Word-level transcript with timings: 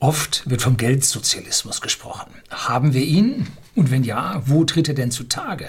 Oft 0.00 0.48
wird 0.48 0.62
vom 0.62 0.78
Geldsozialismus 0.78 1.82
gesprochen. 1.82 2.32
Haben 2.50 2.94
wir 2.94 3.02
ihn? 3.02 3.46
Und 3.74 3.90
wenn 3.90 4.02
ja, 4.02 4.42
wo 4.46 4.64
tritt 4.64 4.88
er 4.88 4.94
denn 4.94 5.10
zutage? 5.10 5.68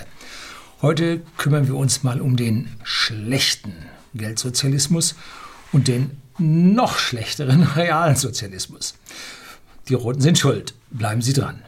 Heute 0.82 1.22
kümmern 1.38 1.68
wir 1.68 1.76
uns 1.76 2.04
mal 2.04 2.22
um 2.22 2.38
den 2.38 2.70
schlechten 2.84 3.74
Geldsozialismus 4.14 5.16
und 5.74 5.90
den 5.90 6.18
noch 6.38 6.98
schlechteren 6.98 7.64
realen 7.76 8.16
Sozialismus. 8.16 8.96
Die 9.90 9.96
Roten 9.96 10.22
sind 10.22 10.40
schuld. 10.40 10.74
Bleiben 10.92 11.22
Sie 11.22 11.34
dran. 11.34 11.62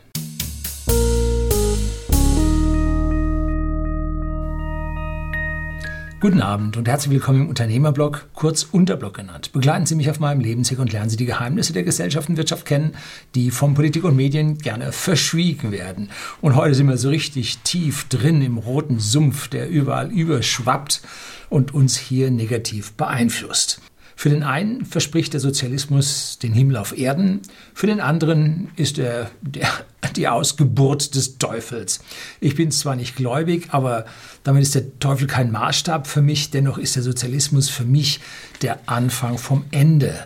Guten 6.24 6.42
Abend 6.42 6.78
und 6.78 6.88
herzlich 6.88 7.12
willkommen 7.12 7.42
im 7.42 7.50
Unternehmerblog, 7.50 8.28
kurz 8.34 8.64
Unterblog 8.64 9.16
genannt. 9.16 9.52
Begleiten 9.52 9.86
Sie 9.86 9.96
mich 9.96 10.10
auf 10.10 10.22
meinem 10.22 10.40
Lebensweg 10.40 10.80
und 10.80 10.94
lernen 10.94 11.10
Sie 11.10 11.18
die 11.18 11.26
Geheimnisse 11.26 11.74
der 11.74 11.84
Gesellschaft 11.84 12.30
und 12.30 12.38
Wirtschaft 12.38 12.66
kennen, 12.66 12.96
die 13.36 13.52
von 13.52 13.74
Politik 13.74 14.06
und 14.06 14.16
Medien 14.16 14.58
gerne 14.58 14.94
verschwiegen 14.94 15.74
werden. 15.74 16.12
Und 16.40 16.56
heute 16.56 16.76
sind 16.76 16.88
wir 16.88 16.96
so 16.96 17.10
richtig 17.10 17.58
tief 17.66 18.08
drin 18.08 18.42
im 18.42 18.58
roten 18.58 19.02
Sumpf, 19.02 19.50
der 19.50 19.68
überall 19.68 20.14
überschwappt 20.14 21.02
und 21.50 21.74
uns 21.74 21.98
hier 21.98 22.32
negativ 22.32 22.94
beeinflusst. 22.94 23.82
Für 24.16 24.30
den 24.30 24.44
einen 24.44 24.86
verspricht 24.86 25.34
der 25.34 25.40
Sozialismus 25.40 26.40
den 26.40 26.54
Himmel 26.54 26.78
auf 26.78 26.98
Erden, 26.98 27.42
für 27.74 27.88
den 27.88 28.00
anderen 28.00 28.70
ist 28.76 29.00
er 29.00 29.32
der, 29.42 29.68
die 30.16 30.28
Ausgeburt 30.28 31.16
des 31.16 31.38
Teufels. 31.38 32.02
Ich 32.40 32.56
bin 32.56 32.72
zwar 32.72 32.96
nicht 32.96 33.16
gläubig, 33.16 33.70
aber 33.72 34.06
damit 34.44 34.64
ist 34.64 34.76
der 34.76 35.00
Teufel 35.00 35.28
kein 35.28 35.52
Maßstab 35.52 36.08
für 36.08 36.22
mich, 36.22 36.52
dennoch 36.52 36.78
ist 36.78 36.96
der 36.96 37.04
Sozialismus 37.04 37.70
für 37.70 37.86
mich 37.86 38.20
der 38.62 38.80
Anfang 38.86 39.38
vom 39.38 39.66
Ende. 39.72 40.26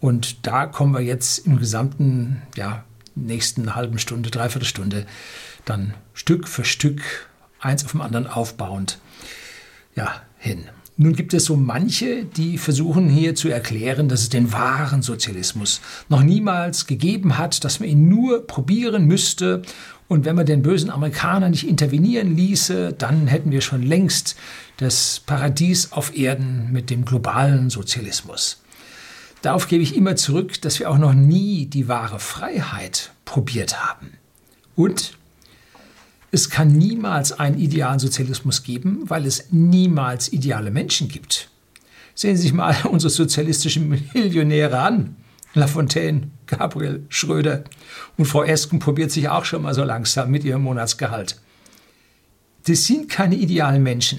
Und 0.00 0.46
da 0.46 0.66
kommen 0.66 0.92
wir 0.92 1.00
jetzt 1.00 1.46
im 1.46 1.58
gesamten, 1.58 2.42
ja, 2.56 2.84
nächsten 3.14 3.74
halben 3.74 3.98
Stunde, 3.98 4.30
dreiviertel 4.30 4.66
Stunde 4.66 5.06
dann 5.66 5.94
Stück 6.14 6.48
für 6.48 6.64
Stück 6.64 7.28
eins 7.60 7.84
auf 7.84 7.90
dem 7.90 8.00
anderen 8.00 8.26
aufbauend 8.26 8.98
ja, 9.94 10.22
hin. 10.38 10.64
Nun 10.98 11.14
gibt 11.14 11.34
es 11.34 11.44
so 11.44 11.56
manche, 11.56 12.24
die 12.24 12.56
versuchen 12.56 13.10
hier 13.10 13.34
zu 13.34 13.50
erklären, 13.50 14.08
dass 14.08 14.22
es 14.22 14.28
den 14.30 14.52
wahren 14.52 15.02
Sozialismus 15.02 15.82
noch 16.08 16.22
niemals 16.22 16.86
gegeben 16.86 17.36
hat, 17.36 17.64
dass 17.64 17.80
man 17.80 17.88
ihn 17.90 18.08
nur 18.08 18.46
probieren 18.46 19.04
müsste 19.04 19.60
und 20.08 20.24
wenn 20.24 20.36
man 20.36 20.46
den 20.46 20.62
bösen 20.62 20.90
Amerikaner 20.90 21.50
nicht 21.50 21.68
intervenieren 21.68 22.34
ließe, 22.34 22.94
dann 22.94 23.26
hätten 23.26 23.50
wir 23.50 23.60
schon 23.60 23.82
längst 23.82 24.36
das 24.78 25.20
Paradies 25.26 25.92
auf 25.92 26.16
Erden 26.16 26.72
mit 26.72 26.88
dem 26.88 27.04
globalen 27.04 27.68
Sozialismus. 27.68 28.62
Darauf 29.42 29.68
gebe 29.68 29.82
ich 29.82 29.96
immer 29.96 30.16
zurück, 30.16 30.60
dass 30.62 30.78
wir 30.78 30.90
auch 30.90 30.98
noch 30.98 31.12
nie 31.12 31.66
die 31.66 31.88
wahre 31.88 32.20
Freiheit 32.20 33.12
probiert 33.24 33.84
haben. 33.84 34.12
Und 34.76 35.12
es 36.36 36.50
kann 36.50 36.76
niemals 36.76 37.32
einen 37.32 37.58
idealen 37.58 37.98
Sozialismus 37.98 38.62
geben, 38.62 39.08
weil 39.08 39.24
es 39.24 39.46
niemals 39.52 40.30
ideale 40.30 40.70
Menschen 40.70 41.08
gibt. 41.08 41.48
Sehen 42.14 42.36
Sie 42.36 42.42
sich 42.42 42.52
mal 42.52 42.76
unsere 42.90 43.08
sozialistischen 43.08 43.88
Millionäre 44.12 44.78
an. 44.78 45.16
Lafontaine, 45.54 46.28
Gabriel, 46.46 47.06
Schröder 47.08 47.64
und 48.18 48.26
Frau 48.26 48.42
Esken 48.42 48.80
probiert 48.80 49.10
sich 49.10 49.30
auch 49.30 49.46
schon 49.46 49.62
mal 49.62 49.72
so 49.72 49.82
langsam 49.82 50.30
mit 50.30 50.44
ihrem 50.44 50.62
Monatsgehalt. 50.62 51.40
Das 52.66 52.84
sind 52.84 53.08
keine 53.08 53.36
idealen 53.36 53.82
Menschen. 53.82 54.18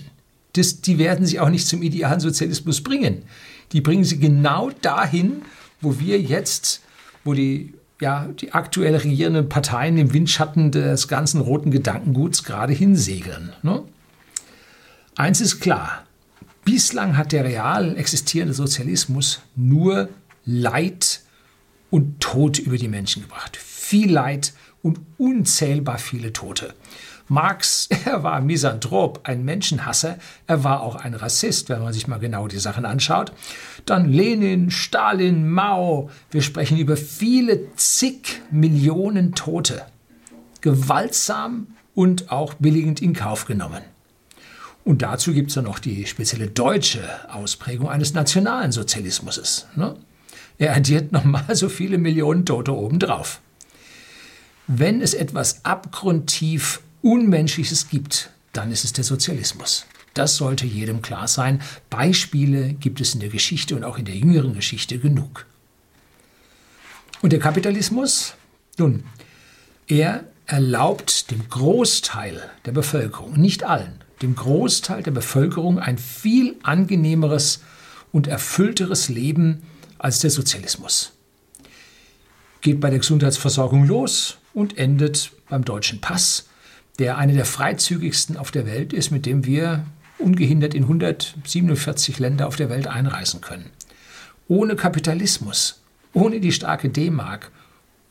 Das, 0.54 0.82
die 0.82 0.98
werden 0.98 1.28
sie 1.28 1.40
auch 1.40 1.50
nicht 1.50 1.68
zum 1.68 1.84
idealen 1.84 2.20
Sozialismus 2.20 2.82
bringen. 2.82 3.26
Die 3.74 3.82
bringen 3.82 4.04
sie 4.04 4.18
genau 4.18 4.72
dahin, 4.82 5.44
wo 5.82 6.00
wir 6.00 6.20
jetzt, 6.20 6.82
wo 7.24 7.36
die 7.36 7.76
ja, 8.00 8.28
die 8.28 8.54
aktuell 8.54 8.96
regierenden 8.96 9.50
Parteien 9.50 9.98
im 9.98 10.14
Windschatten 10.14 10.72
des 10.72 11.08
ganzen 11.08 11.42
roten 11.42 11.72
Gedankenguts 11.72 12.44
gerade 12.44 12.74
hinsegeln. 12.74 13.54
Ne? 13.64 13.84
Eins 15.16 15.42
ist 15.42 15.60
klar, 15.60 16.06
bislang 16.64 17.18
hat 17.18 17.32
der 17.32 17.44
real 17.44 17.98
existierende 17.98 18.54
Sozialismus 18.54 19.42
nur 19.56 20.10
Leid 20.46 21.22
und 21.90 22.20
Tod 22.20 22.60
über 22.60 22.78
die 22.78 22.88
Menschen 22.88 23.24
gebracht. 23.24 23.58
Viel 23.58 24.12
Leid 24.12 24.54
und 24.84 25.00
unzählbar 25.18 25.98
viele 25.98 26.34
Tote. 26.34 26.74
Marx, 27.28 27.90
er 28.06 28.24
war 28.24 28.42
Misanthrop, 28.42 29.22
ein 29.24 29.44
Menschenhasser, 29.44 30.18
er 30.48 30.64
war 30.64 30.82
auch 30.82 30.96
ein 30.96 31.14
Rassist, 31.14 31.70
wenn 31.70 31.82
man 31.82 31.94
sich 31.94 32.08
mal 32.08 32.20
genau 32.20 32.48
die 32.48 32.60
Sachen 32.60 32.86
anschaut. 32.86 33.32
Dann 33.86 34.12
Lenin, 34.12 34.72
Stalin, 34.72 35.50
Mao, 35.50 36.10
wir 36.32 36.42
sprechen 36.42 36.78
über 36.78 36.98
viele 36.98 37.74
zig 37.76 38.42
Millionen 38.52 39.34
Tote. 39.34 39.86
Gewaltsam 40.62 41.68
und 41.94 42.32
auch 42.32 42.54
billigend 42.56 43.02
in 43.02 43.14
Kauf 43.14 43.46
genommen. 43.46 43.82
Und 44.84 45.02
dazu 45.02 45.34
gibt 45.34 45.50
es 45.50 45.56
dann 45.56 45.66
noch 45.66 45.80
die 45.80 46.06
spezielle 46.06 46.48
deutsche 46.48 47.04
Ausprägung 47.30 47.90
eines 47.90 48.14
nationalen 48.14 48.72
Sozialismus. 48.72 49.68
Ne? 49.76 49.98
Er 50.58 50.76
addiert 50.76 51.12
nochmal 51.12 51.56
so 51.56 51.68
viele 51.68 51.98
Millionen 51.98 52.46
Tote 52.46 52.74
obendrauf. 52.74 53.42
Wenn 54.68 55.02
es 55.02 55.14
etwas 55.14 55.66
abgrundtief 55.66 56.82
Unmenschliches 57.08 57.90
gibt, 57.90 58.32
dann 58.54 58.72
ist 58.72 58.84
es 58.84 58.94
der 58.94 59.04
Sozialismus. 59.04 59.86
Das 60.14 60.36
sollte 60.36 60.66
jedem 60.66 61.02
klar 61.02 61.28
sein. 61.28 61.62
Beispiele 61.90 62.74
gibt 62.74 63.00
es 63.00 63.14
in 63.14 63.20
der 63.20 63.30
Geschichte 63.30 63.76
und 63.76 63.84
auch 63.84 63.98
in 63.98 64.06
der 64.06 64.16
jüngeren 64.16 64.54
Geschichte 64.54 64.98
genug. 64.98 65.46
Und 67.22 67.34
der 67.34 67.40
Kapitalismus? 67.40 68.34
Nun, 68.78 69.04
er 69.88 70.26
erlaubt 70.48 71.32
dem 71.32 71.48
Großteil 71.48 72.42
der 72.66 72.72
Bevölkerung, 72.72 73.40
nicht 73.40 73.64
allen, 73.64 74.04
dem 74.22 74.36
Großteil 74.36 75.04
der 75.04 75.12
Bevölkerung 75.12 75.80
ein 75.80 75.98
viel 75.98 76.58
angenehmeres 76.64 77.62
und 78.12 78.28
erfüllteres 78.28 79.10
Leben 79.10 79.64
als 79.98 80.20
der 80.20 80.32
Sozialismus. 80.32 81.14
Geht 82.62 82.80
bei 82.80 82.90
der 82.90 83.00
Gesundheitsversorgung 83.00 83.86
los 83.86 84.38
und 84.54 84.78
endet 84.78 85.32
beim 85.50 85.64
deutschen 85.64 86.02
Pass, 86.02 86.48
der 87.00 87.18
eine 87.18 87.34
der 87.34 87.46
freizügigsten 87.46 88.38
auf 88.38 88.52
der 88.52 88.66
Welt 88.66 88.94
ist, 88.94 89.12
mit 89.12 89.26
dem 89.26 89.46
wir 89.46 89.86
ungehindert 90.18 90.74
in 90.74 90.84
147 90.84 92.20
Länder 92.20 92.48
auf 92.48 92.56
der 92.56 92.70
Welt 92.70 92.88
einreisen 92.88 93.42
können. 93.42 93.70
Ohne 94.48 94.76
Kapitalismus, 94.76 95.82
ohne 96.14 96.40
die 96.40 96.52
starke 96.52 96.90
D-Mark, 96.90 97.52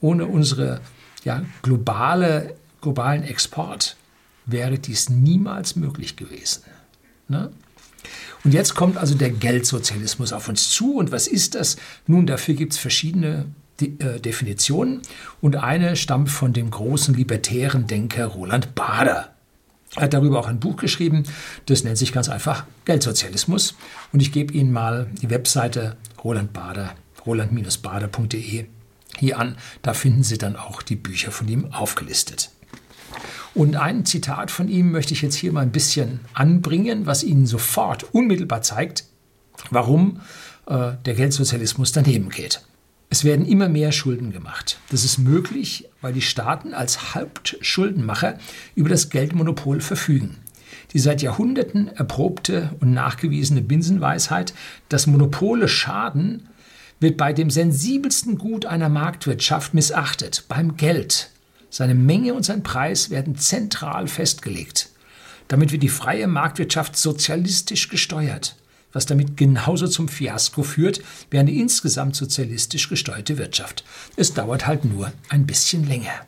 ohne 0.01 0.27
unsere 0.27 0.81
ja, 1.25 1.45
globale, 1.63 2.55
globalen 2.81 3.25
Export 3.25 3.97
wäre 4.45 4.79
dies 4.79 5.09
niemals 5.09 5.75
möglich 5.75 6.17
gewesen. 6.17 6.63
Ne? 7.29 7.51
Und 8.45 8.55
jetzt 8.55 8.77
kommt 8.77 8.97
also 8.97 9.17
der 9.17 9.31
Geldsozialismus 9.31 10.33
auf 10.33 10.49
uns 10.49 10.71
zu. 10.71 10.95
Und 10.95 11.11
was 11.11 11.27
ist 11.27 11.57
das? 11.57 11.77
Nun, 12.07 12.27
dafür 12.27 12.55
gibt 12.55 12.75
es 12.75 12.79
verschiedene 12.79 13.47
die, 13.81 13.99
äh, 14.01 14.21
Definitionen 14.21 15.03
und 15.41 15.57
eine 15.57 15.97
stammt 15.97 16.31
von 16.31 16.53
dem 16.53 16.71
großen 16.71 17.15
libertären 17.15 17.87
Denker 17.87 18.27
Roland 18.27 18.75
Bader. 18.75 19.33
Er 19.95 20.03
hat 20.03 20.15
darüber 20.15 20.41
auch 20.41 20.47
ein 20.47 20.61
Buch 20.61 20.77
geschrieben, 20.77 21.25
das 21.67 21.85
nennt 21.85 21.97
sich 21.97 22.13
ganz 22.13 22.29
einfach 22.29 22.67
Geldsozialismus 22.85 23.75
und 24.13 24.21
ich 24.21 24.33
gebe 24.33 24.53
Ihnen 24.53 24.73
mal 24.73 25.09
die 25.23 25.31
Webseite 25.31 25.97
Roland 26.23 26.53
Bader, 26.53 26.95
roland-bader.de 27.25 28.67
hier 29.19 29.39
an, 29.39 29.57
da 29.83 29.95
finden 29.95 30.23
Sie 30.23 30.39
dann 30.39 30.57
auch 30.57 30.83
die 30.83 30.97
Bücher 30.97 31.31
von 31.31 31.49
ihm 31.49 31.73
aufgelistet. 31.73 32.51
Und 33.55 33.77
ein 33.77 34.05
Zitat 34.05 34.51
von 34.51 34.69
ihm 34.69 34.91
möchte 34.91 35.15
ich 35.15 35.23
jetzt 35.23 35.37
hier 35.37 35.53
mal 35.53 35.63
ein 35.63 35.73
bisschen 35.73 36.21
anbringen, 36.35 37.07
was 37.07 37.25
Ihnen 37.25 37.47
sofort 37.47 38.05
unmittelbar 38.13 38.61
zeigt, 38.61 39.05
warum 39.71 40.21
äh, 40.67 40.93
der 41.05 41.15
Geldsozialismus 41.15 41.93
daneben 41.93 42.29
geht. 42.29 42.61
Es 43.09 43.25
werden 43.25 43.47
immer 43.47 43.69
mehr 43.69 43.93
Schulden 43.93 44.33
gemacht. 44.33 44.79
Das 44.91 45.05
ist 45.05 45.19
möglich, 45.19 45.89
weil 46.01 46.13
die 46.13 46.23
Staaten 46.23 46.75
als 46.75 47.15
Hauptschuldenmacher 47.15 48.39
über 48.75 48.89
das 48.89 49.11
Geldmonopol 49.11 49.81
verfügen. 49.81 50.39
Die 50.93 50.99
seit 50.99 51.23
Jahrhunderten 51.23 51.89
erprobte 51.89 52.75
und 52.81 52.93
nachgewiesene 52.93 53.63
Binsenweisheit, 53.63 54.55
dass 54.89 55.07
Monopole 55.07 55.69
schaden, 55.69 56.49
wird 56.99 57.17
bei 57.17 57.33
dem 57.33 57.51
sensibelsten 57.51 58.39
Gut 58.39 58.67
einer 58.67 58.89
Marktwirtschaft 58.89 59.75
missachtet, 59.75 60.45
beim 60.49 60.77
Geld. 60.77 61.31
Seine 61.71 61.95
Menge 61.95 62.35
und 62.35 62.45
sein 62.45 62.63
Preis 62.63 63.11
werden 63.11 63.37
zentral 63.37 64.09
festgelegt. 64.09 64.91
Damit 65.49 65.73
wird 65.73 65.83
die 65.83 65.89
freie 65.89 66.27
Marktwirtschaft 66.27 66.97
sozialistisch 66.97 67.89
gesteuert 67.89 68.57
was 68.93 69.07
damit 69.07 69.37
genauso 69.37 69.89
zum 69.89 70.09
Fiasko 70.09 70.63
führt 70.63 71.03
wie 71.31 71.39
eine 71.39 71.53
insgesamt 71.53 72.17
sozialistisch 72.17 72.89
gesteuerte 72.89 73.39
Wirtschaft. 73.39 73.85
Es 74.17 74.35
dauert 74.35 74.67
halt 74.67 74.85
nur 74.85 75.13
ein 75.29 75.47
bisschen 75.47 75.87
länger. 75.87 76.27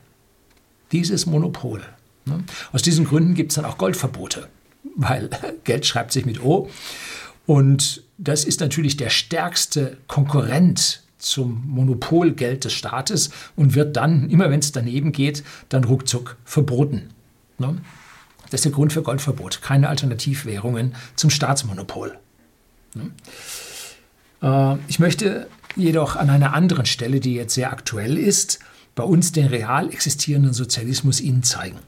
Dieses 0.92 1.26
Monopol. 1.26 1.82
Ne? 2.24 2.44
Aus 2.72 2.82
diesen 2.82 3.04
Gründen 3.04 3.34
gibt 3.34 3.52
es 3.52 3.56
dann 3.56 3.64
auch 3.64 3.78
Goldverbote, 3.78 4.48
weil 4.96 5.30
Geld 5.64 5.86
schreibt 5.86 6.12
sich 6.12 6.26
mit 6.26 6.42
O. 6.42 6.68
Und 7.46 8.02
das 8.18 8.44
ist 8.44 8.60
natürlich 8.60 8.96
der 8.96 9.10
stärkste 9.10 9.96
Konkurrent 10.06 11.02
zum 11.18 11.64
Monopolgeld 11.66 12.64
des 12.64 12.72
Staates 12.72 13.30
und 13.56 13.74
wird 13.74 13.96
dann, 13.96 14.30
immer 14.30 14.50
wenn 14.50 14.60
es 14.60 14.72
daneben 14.72 15.12
geht, 15.12 15.42
dann 15.68 15.84
ruckzuck 15.84 16.36
verboten. 16.44 17.10
Ne? 17.58 17.78
Das 18.50 18.60
ist 18.60 18.64
der 18.64 18.72
Grund 18.72 18.92
für 18.92 19.02
Goldverbot. 19.02 19.62
Keine 19.62 19.88
Alternativwährungen 19.88 20.94
zum 21.16 21.30
Staatsmonopol. 21.30 22.18
Ne? 22.98 23.10
Äh, 24.42 24.78
ich 24.88 24.98
möchte 24.98 25.48
jedoch 25.76 26.16
an 26.16 26.30
einer 26.30 26.54
anderen 26.54 26.86
Stelle, 26.86 27.20
die 27.20 27.34
jetzt 27.34 27.54
sehr 27.54 27.72
aktuell 27.72 28.18
ist, 28.18 28.58
bei 28.94 29.04
uns 29.04 29.32
den 29.32 29.46
real 29.46 29.90
existierenden 29.90 30.52
Sozialismus 30.52 31.20
Ihnen 31.20 31.42
zeigen. 31.42 31.78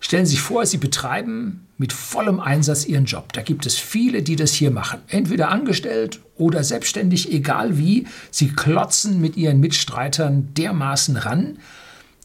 Stellen 0.00 0.26
Sie 0.26 0.32
sich 0.32 0.40
vor, 0.40 0.64
Sie 0.66 0.78
betreiben 0.78 1.66
mit 1.76 1.92
vollem 1.92 2.40
Einsatz 2.40 2.86
Ihren 2.86 3.04
Job. 3.04 3.32
Da 3.32 3.42
gibt 3.42 3.66
es 3.66 3.76
viele, 3.76 4.22
die 4.22 4.34
das 4.34 4.52
hier 4.52 4.70
machen. 4.70 5.00
Entweder 5.08 5.50
angestellt 5.50 6.20
oder 6.36 6.64
selbstständig, 6.64 7.32
egal 7.32 7.78
wie. 7.78 8.06
Sie 8.30 8.48
klotzen 8.48 9.20
mit 9.20 9.36
Ihren 9.36 9.60
Mitstreitern 9.60 10.52
dermaßen 10.54 11.16
ran, 11.16 11.58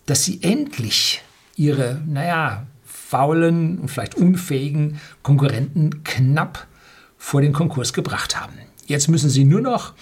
dass 0.05 0.23
Sie 0.23 0.41
endlich 0.41 1.21
Ihre, 1.57 2.01
naja, 2.07 2.65
faulen 2.85 3.77
und 3.77 3.89
vielleicht 3.89 4.15
unfähigen 4.15 4.99
Konkurrenten 5.21 6.03
knapp 6.03 6.67
vor 7.25 7.41
den 7.41 7.53
Konkurs 7.53 7.91
gebracht 7.91 8.39
haben. 8.39 8.53
Jetzt 8.85 9.07
müssen 9.07 9.31
Sie 9.31 9.45
nur 9.45 9.59
noch 9.59 9.93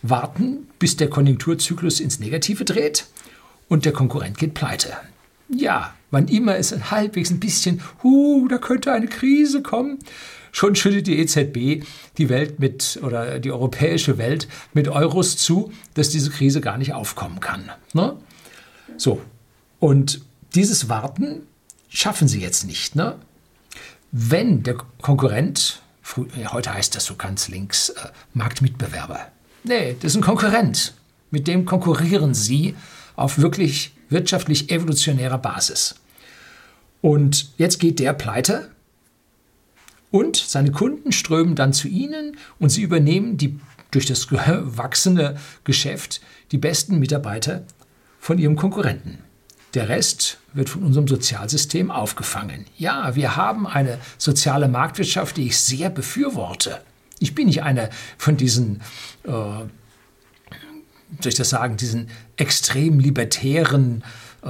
warten, 0.00 0.68
bis 0.78 0.96
der 0.96 1.10
Konjunkturzyklus 1.10 1.98
ins 1.98 2.20
Negative 2.20 2.64
dreht 2.64 3.06
und 3.68 3.84
der 3.84 3.90
Konkurrent 3.90 4.38
geht 4.38 4.54
pleite. 4.54 4.92
Ja, 5.48 5.92
wann 6.12 6.28
immer 6.28 6.56
es 6.56 6.70
halbwegs 6.92 7.30
ein 7.30 7.40
bisschen, 7.40 7.82
huh, 8.04 8.46
da 8.46 8.58
könnte 8.58 8.92
eine 8.92 9.08
Krise 9.08 9.60
kommen, 9.60 9.98
schon 10.52 10.76
schüttet 10.76 11.08
die 11.08 11.18
EZB 11.18 11.84
die 12.16 12.28
Welt 12.28 12.60
mit 12.60 13.00
oder 13.02 13.40
die 13.40 13.50
europäische 13.50 14.16
Welt 14.16 14.46
mit 14.72 14.86
Euros 14.86 15.36
zu, 15.36 15.72
dass 15.94 16.10
diese 16.10 16.30
Krise 16.30 16.60
gar 16.60 16.78
nicht 16.78 16.94
aufkommen 16.94 17.40
kann. 17.40 17.72
Ne? 17.92 18.14
So, 18.96 19.20
und 19.80 20.20
dieses 20.54 20.88
Warten 20.88 21.42
schaffen 21.88 22.28
sie 22.28 22.40
jetzt 22.40 22.68
nicht. 22.68 22.94
Ne? 22.94 23.16
Wenn 24.12 24.62
der 24.62 24.76
Konkurrent, 25.02 25.82
heute 26.16 26.72
heißt 26.72 26.94
das 26.94 27.04
so 27.04 27.16
ganz 27.16 27.48
links, 27.48 27.90
äh, 27.90 28.08
Marktmitbewerber, 28.34 29.28
nee, 29.64 29.96
das 30.00 30.12
ist 30.12 30.16
ein 30.16 30.22
Konkurrent, 30.22 30.94
mit 31.30 31.46
dem 31.46 31.64
konkurrieren 31.64 32.34
sie 32.34 32.74
auf 33.16 33.38
wirklich 33.38 33.92
wirtschaftlich 34.08 34.70
evolutionärer 34.70 35.38
Basis. 35.38 35.96
Und 37.00 37.50
jetzt 37.58 37.78
geht 37.78 37.98
der 37.98 38.12
pleite 38.12 38.70
und 40.10 40.36
seine 40.36 40.72
Kunden 40.72 41.12
strömen 41.12 41.54
dann 41.54 41.72
zu 41.72 41.88
ihnen 41.88 42.36
und 42.58 42.70
sie 42.70 42.82
übernehmen 42.82 43.36
die, 43.36 43.58
durch 43.90 44.06
das 44.06 44.28
wachsende 44.32 45.38
Geschäft 45.64 46.20
die 46.52 46.58
besten 46.58 46.98
Mitarbeiter 46.98 47.64
von 48.18 48.38
ihrem 48.38 48.56
Konkurrenten. 48.56 49.18
Der 49.74 49.88
Rest 49.88 50.38
wird 50.58 50.68
von 50.68 50.82
unserem 50.82 51.08
Sozialsystem 51.08 51.90
aufgefangen. 51.90 52.66
Ja, 52.76 53.14
wir 53.14 53.36
haben 53.36 53.66
eine 53.66 53.98
soziale 54.18 54.68
Marktwirtschaft, 54.68 55.38
die 55.38 55.46
ich 55.46 55.58
sehr 55.58 55.88
befürworte. 55.88 56.82
Ich 57.20 57.34
bin 57.34 57.46
nicht 57.46 57.62
einer 57.62 57.88
von 58.18 58.36
diesen 58.36 58.82
äh, 59.24 59.30
soll 61.20 61.30
ich 61.30 61.34
das 61.34 61.50
sagen, 61.50 61.76
diesen 61.76 62.08
extrem 62.36 63.00
libertären 63.00 64.04
äh, 64.42 64.48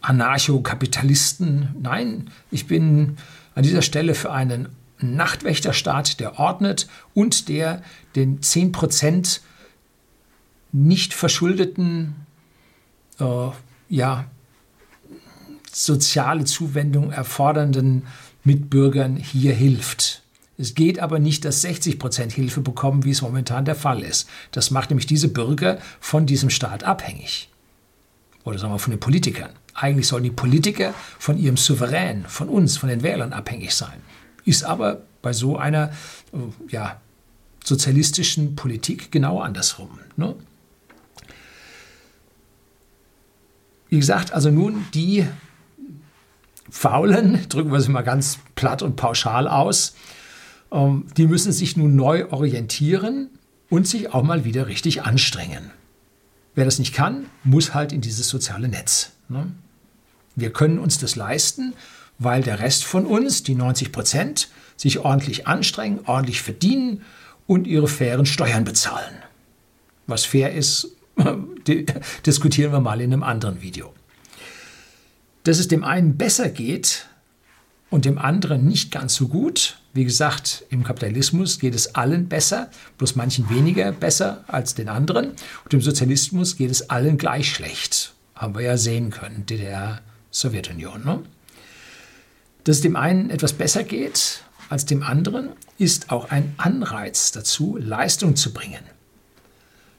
Anarchokapitalisten. 0.00 1.76
Nein, 1.80 2.30
ich 2.50 2.66
bin 2.66 3.16
an 3.54 3.62
dieser 3.62 3.82
Stelle 3.82 4.14
für 4.14 4.32
einen 4.32 4.68
Nachtwächterstaat, 4.98 6.20
der 6.20 6.38
ordnet 6.38 6.88
und 7.14 7.48
der 7.48 7.82
den 8.16 8.40
10% 8.40 9.40
nicht 10.72 11.14
verschuldeten 11.14 12.26
äh, 13.18 13.48
ja, 13.88 14.26
soziale 15.72 16.44
Zuwendung 16.44 17.10
erfordernden 17.10 18.06
Mitbürgern 18.44 19.16
hier 19.16 19.54
hilft. 19.54 20.22
Es 20.58 20.74
geht 20.74 20.98
aber 20.98 21.18
nicht, 21.18 21.44
dass 21.44 21.62
60 21.62 21.98
Prozent 21.98 22.32
Hilfe 22.32 22.60
bekommen, 22.60 23.04
wie 23.04 23.10
es 23.10 23.22
momentan 23.22 23.64
der 23.64 23.74
Fall 23.74 24.02
ist. 24.02 24.28
Das 24.52 24.70
macht 24.70 24.90
nämlich 24.90 25.06
diese 25.06 25.28
Bürger 25.28 25.78
von 26.00 26.26
diesem 26.26 26.50
Staat 26.50 26.84
abhängig. 26.84 27.48
Oder 28.44 28.58
sagen 28.58 28.72
wir 28.72 28.78
von 28.78 28.90
den 28.90 29.00
Politikern. 29.00 29.50
Eigentlich 29.74 30.08
sollen 30.08 30.24
die 30.24 30.30
Politiker 30.30 30.92
von 31.18 31.38
ihrem 31.38 31.56
Souverän, 31.56 32.26
von 32.26 32.48
uns, 32.48 32.76
von 32.76 32.88
den 32.88 33.02
Wählern 33.02 33.32
abhängig 33.32 33.74
sein. 33.74 34.00
Ist 34.44 34.64
aber 34.64 35.02
bei 35.22 35.32
so 35.32 35.56
einer 35.56 35.92
äh, 36.32 36.38
ja, 36.68 37.00
sozialistischen 37.64 38.56
Politik 38.56 39.10
genau 39.10 39.40
andersrum. 39.40 39.98
Ne? 40.16 40.34
Wie 43.88 43.98
gesagt, 43.98 44.32
also 44.32 44.50
nun 44.50 44.86
die 44.94 45.26
Faulen, 46.70 47.48
drücken 47.48 47.72
wir 47.72 47.80
sie 47.80 47.90
mal 47.90 48.02
ganz 48.02 48.38
platt 48.54 48.82
und 48.82 48.96
pauschal 48.96 49.48
aus, 49.48 49.94
ähm, 50.72 51.06
die 51.16 51.26
müssen 51.26 51.52
sich 51.52 51.76
nun 51.76 51.96
neu 51.96 52.26
orientieren 52.30 53.30
und 53.68 53.86
sich 53.86 54.12
auch 54.14 54.22
mal 54.22 54.44
wieder 54.44 54.66
richtig 54.66 55.02
anstrengen. 55.02 55.70
Wer 56.54 56.64
das 56.64 56.78
nicht 56.78 56.94
kann, 56.94 57.26
muss 57.44 57.74
halt 57.74 57.92
in 57.92 58.00
dieses 58.00 58.28
soziale 58.28 58.68
Netz. 58.68 59.12
Ne? 59.28 59.52
Wir 60.36 60.52
können 60.52 60.78
uns 60.78 60.98
das 60.98 61.16
leisten, 61.16 61.74
weil 62.18 62.42
der 62.42 62.60
Rest 62.60 62.84
von 62.84 63.06
uns, 63.06 63.42
die 63.42 63.54
90 63.54 63.92
Prozent, 63.92 64.48
sich 64.76 65.00
ordentlich 65.00 65.46
anstrengen, 65.46 66.00
ordentlich 66.06 66.42
verdienen 66.42 67.02
und 67.46 67.66
ihre 67.66 67.88
fairen 67.88 68.26
Steuern 68.26 68.64
bezahlen. 68.64 69.14
Was 70.06 70.24
fair 70.24 70.52
ist, 70.52 70.96
diskutieren 72.26 72.72
wir 72.72 72.80
mal 72.80 73.00
in 73.00 73.12
einem 73.12 73.22
anderen 73.22 73.62
Video. 73.62 73.92
Dass 75.44 75.58
es 75.58 75.68
dem 75.68 75.84
einen 75.84 76.16
besser 76.16 76.48
geht 76.48 77.06
und 77.88 78.04
dem 78.04 78.18
anderen 78.18 78.66
nicht 78.66 78.90
ganz 78.90 79.14
so 79.14 79.28
gut, 79.28 79.78
wie 79.92 80.04
gesagt, 80.04 80.64
im 80.70 80.84
Kapitalismus 80.84 81.58
geht 81.58 81.74
es 81.74 81.94
allen 81.96 82.28
besser, 82.28 82.70
bloß 82.98 83.16
manchen 83.16 83.50
weniger 83.50 83.90
besser 83.90 84.44
als 84.46 84.74
den 84.74 84.88
anderen. 84.88 85.30
Und 85.64 85.74
im 85.74 85.80
Sozialismus 85.80 86.56
geht 86.56 86.70
es 86.70 86.90
allen 86.90 87.18
gleich 87.18 87.52
schlecht. 87.52 88.14
Haben 88.36 88.54
wir 88.54 88.62
ja 88.62 88.76
sehen 88.76 89.10
können, 89.10 89.46
DDR, 89.46 90.00
Sowjetunion. 90.30 91.04
Ne? 91.04 91.22
Dass 92.64 92.76
es 92.76 92.82
dem 92.82 92.94
einen 92.94 93.30
etwas 93.30 93.52
besser 93.52 93.82
geht 93.82 94.44
als 94.68 94.86
dem 94.86 95.02
anderen, 95.02 95.50
ist 95.78 96.10
auch 96.10 96.30
ein 96.30 96.54
Anreiz 96.56 97.32
dazu, 97.32 97.76
Leistung 97.76 98.36
zu 98.36 98.52
bringen. 98.52 98.84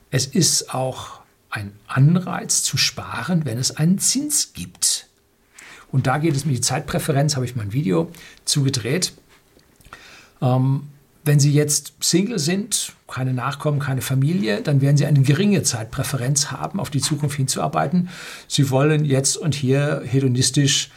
Es 0.09 0.25
ist 0.25 0.73
auch 0.73 1.19
ein 1.49 1.73
Anreiz 1.87 2.63
zu 2.63 2.77
sparen, 2.77 3.43
wenn 3.43 3.57
es 3.57 3.75
einen 3.75 3.99
Zins 3.99 4.53
gibt. 4.53 5.07
Und 5.91 6.07
da 6.07 6.17
geht 6.17 6.35
es 6.35 6.45
mir 6.45 6.53
die 6.53 6.61
Zeitpräferenz, 6.61 7.35
habe 7.35 7.45
ich 7.45 7.55
mein 7.55 7.73
Video 7.73 8.11
zugedreht. 8.45 9.13
Ähm, 10.41 10.83
wenn 11.23 11.39
Sie 11.39 11.51
jetzt 11.51 11.93
Single 11.99 12.39
sind, 12.39 12.93
keine 13.07 13.33
Nachkommen, 13.33 13.79
keine 13.79 14.01
Familie, 14.01 14.61
dann 14.61 14.81
werden 14.81 14.97
Sie 14.97 15.05
eine 15.05 15.21
geringe 15.21 15.61
Zeitpräferenz 15.63 16.49
haben, 16.49 16.79
auf 16.79 16.89
die 16.89 17.01
Zukunft 17.01 17.37
hinzuarbeiten. 17.37 18.09
Sie 18.47 18.71
wollen 18.71 19.05
jetzt 19.05 19.37
und 19.37 19.53
hier 19.53 20.01
hedonistisch 20.05 20.89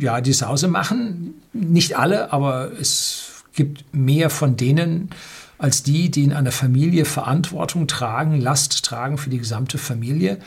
ja, 0.00 0.20
die 0.20 0.32
Sause 0.32 0.68
machen. 0.68 1.34
Nicht 1.52 1.98
alle, 1.98 2.32
aber 2.32 2.72
es 2.80 3.44
gibt 3.52 3.84
mehr 3.92 4.30
von 4.30 4.56
denen 4.56 5.10
als 5.58 5.82
die, 5.82 6.10
die 6.10 6.24
in 6.24 6.32
einer 6.32 6.50
Familie 6.50 7.04
Verantwortung 7.04 7.86
tragen, 7.86 8.40
Last 8.40 8.84
tragen 8.84 9.18
für 9.18 9.30
die 9.30 9.38
gesamte 9.38 9.78
Familie, 9.78 10.38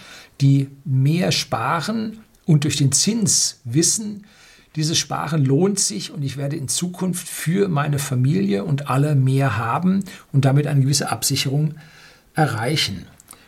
die 0.42 0.70
mehr 0.84 1.32
sparen 1.32 2.20
und 2.48 2.63
durch 2.63 2.77
den 2.77 2.92
Zins 2.92 3.60
wissen, 3.66 4.25
dieses 4.75 4.98
Sparen 4.98 5.44
lohnt 5.44 5.80
sich 5.80 6.12
und 6.12 6.24
ich 6.24 6.38
werde 6.38 6.56
in 6.56 6.68
Zukunft 6.68 7.27
für 7.27 7.68
meine 7.68 8.00
Familie 8.00 8.63
und 8.63 8.89
alle 8.89 9.16
mehr 9.16 9.58
haben 9.58 10.04
und 10.32 10.46
damit 10.46 10.66
eine 10.66 10.82
gewisse 10.82 11.12
Absicherung 11.12 11.75
erreichen. 12.34 13.08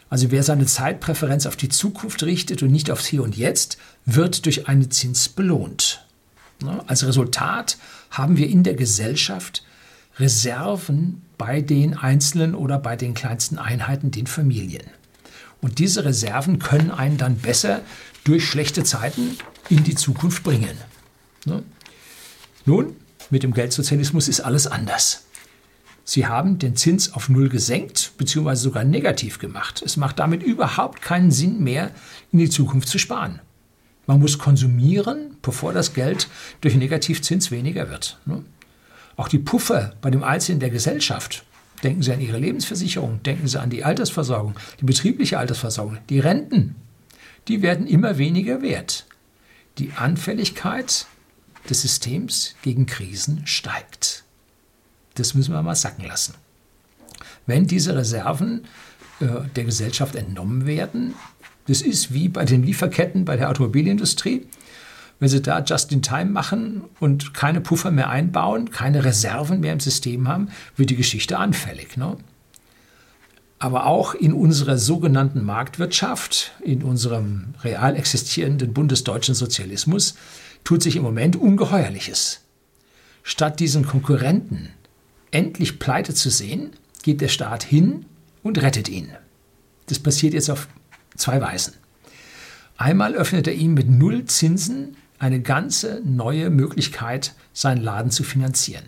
Also 0.09 0.31
wer 0.31 0.43
seine 0.43 0.65
Zeitpräferenz 0.65 1.45
auf 1.45 1.55
die 1.55 1.69
Zukunft 1.69 2.23
richtet 2.23 2.61
und 2.61 2.71
nicht 2.71 2.91
aufs 2.91 3.05
Hier 3.05 3.23
und 3.23 3.37
Jetzt, 3.37 3.77
wird 4.05 4.45
durch 4.45 4.67
einen 4.67 4.91
Zins 4.91 5.29
belohnt. 5.29 6.05
Als 6.87 7.05
Resultat 7.05 7.77
haben 8.11 8.37
wir 8.37 8.49
in 8.49 8.63
der 8.63 8.73
Gesellschaft 8.73 9.63
Reserven 10.17 11.21
bei 11.37 11.61
den 11.61 11.95
einzelnen 11.95 12.53
oder 12.53 12.79
bei 12.79 12.97
den 12.97 13.13
kleinsten 13.13 13.59
Einheiten, 13.59 14.11
den 14.11 14.27
Familien. 14.27 14.83
Und 15.61 15.79
diese 15.79 16.05
Reserven 16.05 16.59
können 16.59 16.91
einen 16.91 17.17
dann 17.17 17.37
besser 17.37 17.81
durch 18.23 18.45
schlechte 18.47 18.83
Zeiten 18.83 19.37
in 19.69 19.83
die 19.83 19.95
Zukunft 19.95 20.43
bringen. 20.43 20.77
Ne? 21.45 21.63
Nun, 22.65 22.95
mit 23.29 23.43
dem 23.43 23.53
Geldsozialismus 23.53 24.27
ist 24.27 24.41
alles 24.41 24.67
anders. 24.67 25.25
Sie 26.03 26.25
haben 26.25 26.57
den 26.57 26.75
Zins 26.75 27.13
auf 27.13 27.29
Null 27.29 27.49
gesenkt, 27.49 28.13
beziehungsweise 28.17 28.63
sogar 28.63 28.83
negativ 28.83 29.37
gemacht. 29.37 29.83
Es 29.83 29.95
macht 29.95 30.17
damit 30.17 30.41
überhaupt 30.41 31.01
keinen 31.01 31.29
Sinn 31.29 31.63
mehr, 31.63 31.91
in 32.31 32.39
die 32.39 32.49
Zukunft 32.49 32.87
zu 32.87 32.97
sparen. 32.97 33.41
Man 34.07 34.19
muss 34.19 34.39
konsumieren, 34.39 35.37
bevor 35.43 35.71
das 35.71 35.93
Geld 35.93 36.27
durch 36.61 36.75
Negativzins 36.75 37.51
weniger 37.51 37.89
wird. 37.91 38.19
Ne? 38.25 38.43
Auch 39.17 39.27
die 39.27 39.37
Puffer 39.37 39.93
bei 40.01 40.09
dem 40.09 40.23
Einzelnen 40.23 40.59
der 40.59 40.71
Gesellschaft, 40.71 41.45
Denken 41.83 42.03
Sie 42.03 42.11
an 42.11 42.19
Ihre 42.19 42.39
Lebensversicherung, 42.39 43.23
denken 43.23 43.47
Sie 43.47 43.59
an 43.59 43.69
die 43.69 43.83
Altersversorgung, 43.83 44.55
die 44.81 44.85
betriebliche 44.85 45.39
Altersversorgung, 45.39 45.97
die 46.09 46.19
Renten. 46.19 46.75
Die 47.49 47.61
werden 47.61 47.87
immer 47.87 48.17
weniger 48.17 48.61
wert. 48.61 49.05
Die 49.79 49.91
Anfälligkeit 49.95 51.07
des 51.69 51.81
Systems 51.81 52.55
gegen 52.61 52.85
Krisen 52.85 53.45
steigt. 53.45 54.23
Das 55.15 55.33
müssen 55.33 55.53
wir 55.53 55.61
mal 55.61 55.75
sacken 55.75 56.05
lassen. 56.05 56.35
Wenn 57.47 57.65
diese 57.65 57.95
Reserven 57.95 58.65
äh, 59.19 59.25
der 59.55 59.63
Gesellschaft 59.65 60.15
entnommen 60.15 60.65
werden, 60.65 61.15
das 61.67 61.81
ist 61.81 62.13
wie 62.13 62.29
bei 62.29 62.45
den 62.45 62.63
Lieferketten 62.63 63.25
bei 63.25 63.35
der 63.35 63.49
Automobilindustrie, 63.49 64.47
wenn 65.19 65.29
sie 65.29 65.41
da 65.41 65.59
just 65.61 65.91
in 65.91 66.01
time 66.01 66.29
machen 66.31 66.83
und 66.99 67.33
keine 67.33 67.61
Puffer 67.61 67.91
mehr 67.91 68.09
einbauen, 68.09 68.71
keine 68.71 69.03
Reserven 69.03 69.59
mehr 69.59 69.73
im 69.73 69.79
System 69.79 70.27
haben, 70.27 70.49
wird 70.77 70.91
die 70.91 70.95
Geschichte 70.95 71.37
anfällig. 71.37 71.97
Ne? 71.97 72.15
Aber 73.59 73.85
auch 73.85 74.15
in 74.15 74.33
unserer 74.33 74.77
sogenannten 74.77 75.43
Marktwirtschaft, 75.43 76.53
in 76.61 76.81
unserem 76.81 77.53
real 77.61 77.95
existierenden 77.95 78.73
bundesdeutschen 78.73 79.35
Sozialismus, 79.35 80.15
tut 80.63 80.81
sich 80.81 80.95
im 80.95 81.03
Moment 81.03 81.35
Ungeheuerliches. 81.35 82.41
Statt 83.23 83.59
diesen 83.59 83.85
Konkurrenten 83.85 84.69
endlich 85.31 85.77
pleite 85.77 86.13
zu 86.13 86.29
sehen, 86.29 86.71
geht 87.03 87.21
der 87.21 87.27
Staat 87.27 87.63
hin 87.63 88.05
und 88.43 88.61
rettet 88.61 88.89
ihn. 88.89 89.09
Das 89.87 89.99
passiert 89.99 90.33
jetzt 90.33 90.49
auf 90.49 90.67
zwei 91.15 91.41
Weisen. 91.41 91.73
Einmal 92.77 93.13
öffnet 93.13 93.47
er 93.47 93.53
ihm 93.53 93.73
mit 93.73 93.89
Null 93.89 94.25
Zinsen 94.25 94.95
eine 95.17 95.41
ganze 95.41 96.01
neue 96.05 96.49
Möglichkeit, 96.49 97.33
seinen 97.51 97.81
Laden 97.81 98.09
zu 98.09 98.23
finanzieren. 98.23 98.85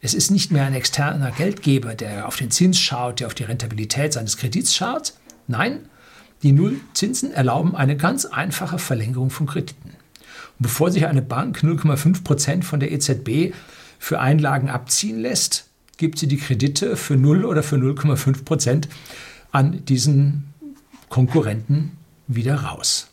Es 0.00 0.14
ist 0.14 0.30
nicht 0.30 0.52
mehr 0.52 0.64
ein 0.64 0.74
externer 0.74 1.32
Geldgeber, 1.32 1.94
der 1.94 2.28
auf 2.28 2.36
den 2.36 2.50
Zins 2.50 2.78
schaut, 2.78 3.20
der 3.20 3.26
auf 3.26 3.34
die 3.34 3.44
Rentabilität 3.44 4.12
seines 4.12 4.36
Kredits 4.36 4.74
schaut. 4.74 5.14
Nein, 5.48 5.80
die 6.42 6.52
Nullzinsen 6.52 7.32
erlauben 7.32 7.74
eine 7.74 7.96
ganz 7.96 8.24
einfache 8.24 8.78
Verlängerung 8.78 9.30
von 9.30 9.46
Krediten. 9.46 9.90
Und 9.90 10.62
bevor 10.62 10.92
sich 10.92 11.06
eine 11.06 11.22
Bank 11.22 11.64
0,5 11.64 12.22
Prozent 12.22 12.64
von 12.64 12.78
der 12.78 12.92
EZB 12.92 13.54
für 13.98 14.20
Einlagen 14.20 14.68
abziehen 14.68 15.18
lässt, 15.18 15.66
gibt 15.96 16.18
sie 16.18 16.28
die 16.28 16.36
Kredite 16.36 16.96
für 16.96 17.16
0 17.16 17.44
oder 17.44 17.64
für 17.64 17.76
0,5 17.76 18.44
Prozent 18.44 18.88
an 19.50 19.84
diesen 19.84 20.54
Konkurrenten 21.08 21.96
wieder 22.28 22.54
raus. 22.54 23.07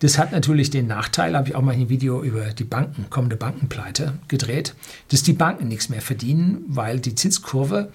Das 0.00 0.16
hat 0.16 0.30
natürlich 0.32 0.70
den 0.70 0.86
Nachteil, 0.86 1.36
habe 1.36 1.48
ich 1.48 1.54
auch 1.54 1.62
mal 1.62 1.74
ein 1.74 1.88
Video 1.88 2.22
über 2.22 2.50
die 2.50 2.64
Banken, 2.64 3.10
kommende 3.10 3.36
Bankenpleite 3.36 4.14
gedreht, 4.28 4.74
dass 5.08 5.22
die 5.22 5.32
Banken 5.32 5.68
nichts 5.68 5.88
mehr 5.88 6.00
verdienen, 6.00 6.64
weil 6.68 7.00
die 7.00 7.14
Zinskurve 7.16 7.92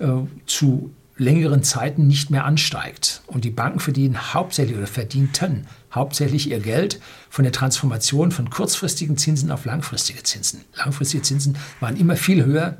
äh, 0.00 0.06
zu 0.46 0.90
längeren 1.16 1.62
Zeiten 1.62 2.06
nicht 2.06 2.30
mehr 2.30 2.44
ansteigt. 2.44 3.22
Und 3.26 3.44
die 3.44 3.50
Banken 3.50 3.80
verdienen 3.80 4.34
hauptsächlich 4.34 4.76
oder 4.76 4.86
verdienten 4.86 5.66
hauptsächlich 5.92 6.50
ihr 6.50 6.60
Geld 6.60 7.00
von 7.30 7.44
der 7.44 7.52
Transformation 7.52 8.32
von 8.32 8.50
kurzfristigen 8.50 9.16
Zinsen 9.16 9.50
auf 9.50 9.64
langfristige 9.64 10.22
Zinsen. 10.22 10.64
Langfristige 10.76 11.22
Zinsen 11.22 11.56
waren 11.80 11.96
immer 11.96 12.16
viel 12.16 12.44
höher 12.44 12.78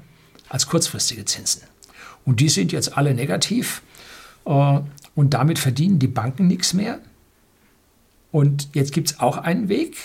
als 0.49 0.67
kurzfristige 0.67 1.25
Zinsen. 1.25 1.63
Und 2.25 2.41
die 2.41 2.49
sind 2.49 2.73
jetzt 2.73 2.97
alle 2.97 3.15
negativ. 3.15 3.83
Äh, 4.45 4.81
und 5.15 5.33
damit 5.33 5.59
verdienen 5.59 5.99
die 5.99 6.09
Banken 6.09 6.47
nichts 6.47 6.75
mehr. 6.75 6.99
Und 8.37 8.69
jetzt 8.75 8.93
gibt 8.93 9.13
es 9.13 9.19
auch 9.19 9.39
einen 9.39 9.71
Weg. 9.71 9.97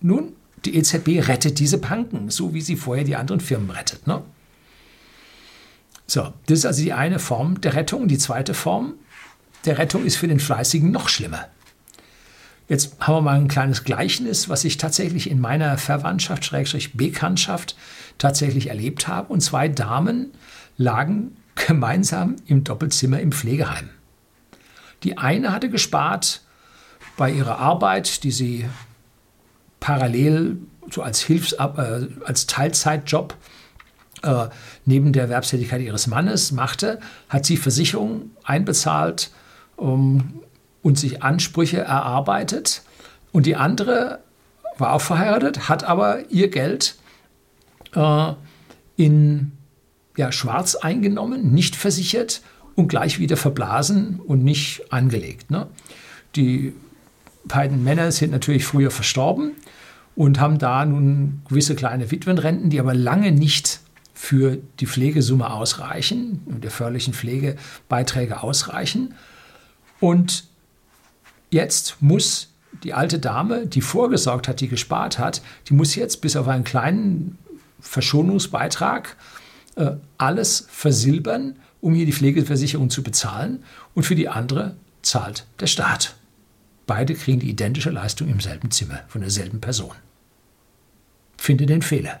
Nun, 0.00 0.34
die 0.64 0.76
EZB 0.76 1.26
rettet 1.26 1.58
diese 1.58 1.76
Banken, 1.76 2.30
so 2.30 2.54
wie 2.54 2.60
sie 2.60 2.76
vorher 2.76 3.02
die 3.02 3.16
anderen 3.16 3.40
Firmen 3.40 3.68
rettet. 3.68 4.06
Ne? 4.06 4.22
So, 6.06 6.32
das 6.46 6.60
ist 6.60 6.66
also 6.66 6.84
die 6.84 6.92
eine 6.92 7.18
Form 7.18 7.60
der 7.60 7.74
Rettung. 7.74 8.06
Die 8.06 8.16
zweite 8.16 8.54
Form 8.54 8.94
der 9.64 9.78
Rettung 9.78 10.04
ist 10.04 10.18
für 10.18 10.28
den 10.28 10.38
Fleißigen 10.38 10.92
noch 10.92 11.08
schlimmer. 11.08 11.48
Jetzt 12.68 12.94
haben 13.00 13.16
wir 13.16 13.22
mal 13.22 13.36
ein 13.36 13.48
kleines 13.48 13.82
Gleichnis, 13.82 14.48
was 14.48 14.64
ich 14.64 14.76
tatsächlich 14.76 15.28
in 15.28 15.40
meiner 15.40 15.76
Verwandtschaft, 15.76 16.44
Schrägstrich 16.44 16.96
Bekanntschaft, 16.96 17.74
tatsächlich 18.18 18.68
erlebt 18.68 19.08
habe. 19.08 19.32
Und 19.32 19.40
zwei 19.40 19.66
Damen 19.66 20.30
lagen 20.76 21.36
gemeinsam 21.56 22.36
im 22.46 22.62
Doppelzimmer 22.62 23.18
im 23.18 23.32
Pflegeheim. 23.32 23.90
Die 25.02 25.18
eine 25.18 25.50
hatte 25.50 25.68
gespart 25.70 26.42
bei 27.20 27.30
ihrer 27.30 27.58
Arbeit, 27.58 28.24
die 28.24 28.30
sie 28.30 28.64
parallel 29.78 30.56
so 30.90 31.02
als, 31.02 31.20
Hilfs 31.20 31.52
äh, 31.52 31.58
als 32.24 32.46
Teilzeitjob 32.46 33.36
äh, 34.22 34.46
neben 34.86 35.12
der 35.12 35.24
Erwerbstätigkeit 35.24 35.82
ihres 35.82 36.06
Mannes 36.06 36.50
machte, 36.50 36.98
hat 37.28 37.44
sie 37.44 37.58
Versicherungen 37.58 38.30
einbezahlt 38.42 39.32
um, 39.76 40.40
und 40.80 40.98
sich 40.98 41.22
Ansprüche 41.22 41.82
erarbeitet. 41.82 42.84
Und 43.32 43.44
die 43.44 43.54
andere 43.54 44.20
war 44.78 44.94
auch 44.94 45.02
verheiratet, 45.02 45.68
hat 45.68 45.84
aber 45.84 46.30
ihr 46.30 46.48
Geld 46.48 46.96
äh, 47.94 48.32
in 48.96 49.52
ja, 50.16 50.32
schwarz 50.32 50.74
eingenommen, 50.74 51.52
nicht 51.52 51.76
versichert 51.76 52.40
und 52.76 52.88
gleich 52.88 53.18
wieder 53.18 53.36
verblasen 53.36 54.20
und 54.20 54.42
nicht 54.42 54.90
angelegt. 54.90 55.50
Ne? 55.50 55.66
Die 56.34 56.72
beiden 57.44 57.82
Männer 57.84 58.12
sind 58.12 58.32
natürlich 58.32 58.64
früher 58.64 58.90
verstorben 58.90 59.52
und 60.16 60.40
haben 60.40 60.58
da 60.58 60.84
nun 60.84 61.42
gewisse 61.48 61.74
kleine 61.74 62.10
Witwenrenten, 62.10 62.70
die 62.70 62.80
aber 62.80 62.94
lange 62.94 63.32
nicht 63.32 63.80
für 64.14 64.58
die 64.80 64.86
Pflegesumme 64.86 65.50
ausreichen 65.50 66.42
der 66.46 66.70
förderlichen 66.70 67.14
Pflegebeiträge 67.14 68.42
ausreichen. 68.42 69.14
Und 69.98 70.44
jetzt 71.50 71.96
muss 72.00 72.48
die 72.84 72.92
alte 72.92 73.18
Dame, 73.18 73.66
die 73.66 73.80
vorgesorgt 73.80 74.46
hat, 74.46 74.60
die 74.60 74.68
gespart 74.68 75.18
hat, 75.18 75.42
die 75.68 75.74
muss 75.74 75.94
jetzt 75.94 76.20
bis 76.20 76.36
auf 76.36 76.48
einen 76.48 76.64
kleinen 76.64 77.38
Verschonungsbeitrag 77.80 79.16
äh, 79.76 79.92
alles 80.18 80.66
versilbern, 80.70 81.56
um 81.80 81.94
hier 81.94 82.06
die 82.06 82.12
Pflegeversicherung 82.12 82.90
zu 82.90 83.02
bezahlen. 83.02 83.64
Und 83.94 84.02
für 84.02 84.14
die 84.14 84.28
andere 84.28 84.76
zahlt 85.02 85.46
der 85.60 85.66
Staat. 85.66 86.14
Beide 86.90 87.14
kriegen 87.14 87.38
die 87.38 87.50
identische 87.50 87.90
Leistung 87.90 88.28
im 88.28 88.40
selben 88.40 88.72
Zimmer 88.72 89.04
von 89.06 89.20
derselben 89.20 89.60
Person. 89.60 89.94
Finde 91.36 91.64
den 91.64 91.82
Fehler. 91.82 92.18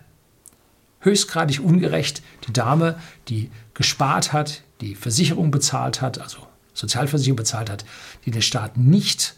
Höchstgradig 1.00 1.58
ungerecht, 1.58 2.22
die 2.46 2.52
Dame, 2.52 2.96
die 3.26 3.50
gespart 3.74 4.32
hat, 4.32 4.62
die 4.80 4.94
Versicherung 4.94 5.50
bezahlt 5.50 6.00
hat, 6.00 6.20
also 6.20 6.46
Sozialversicherung 6.72 7.34
bezahlt 7.34 7.68
hat, 7.68 7.84
die 8.24 8.30
den 8.30 8.42
Staat 8.42 8.76
nicht 8.76 9.34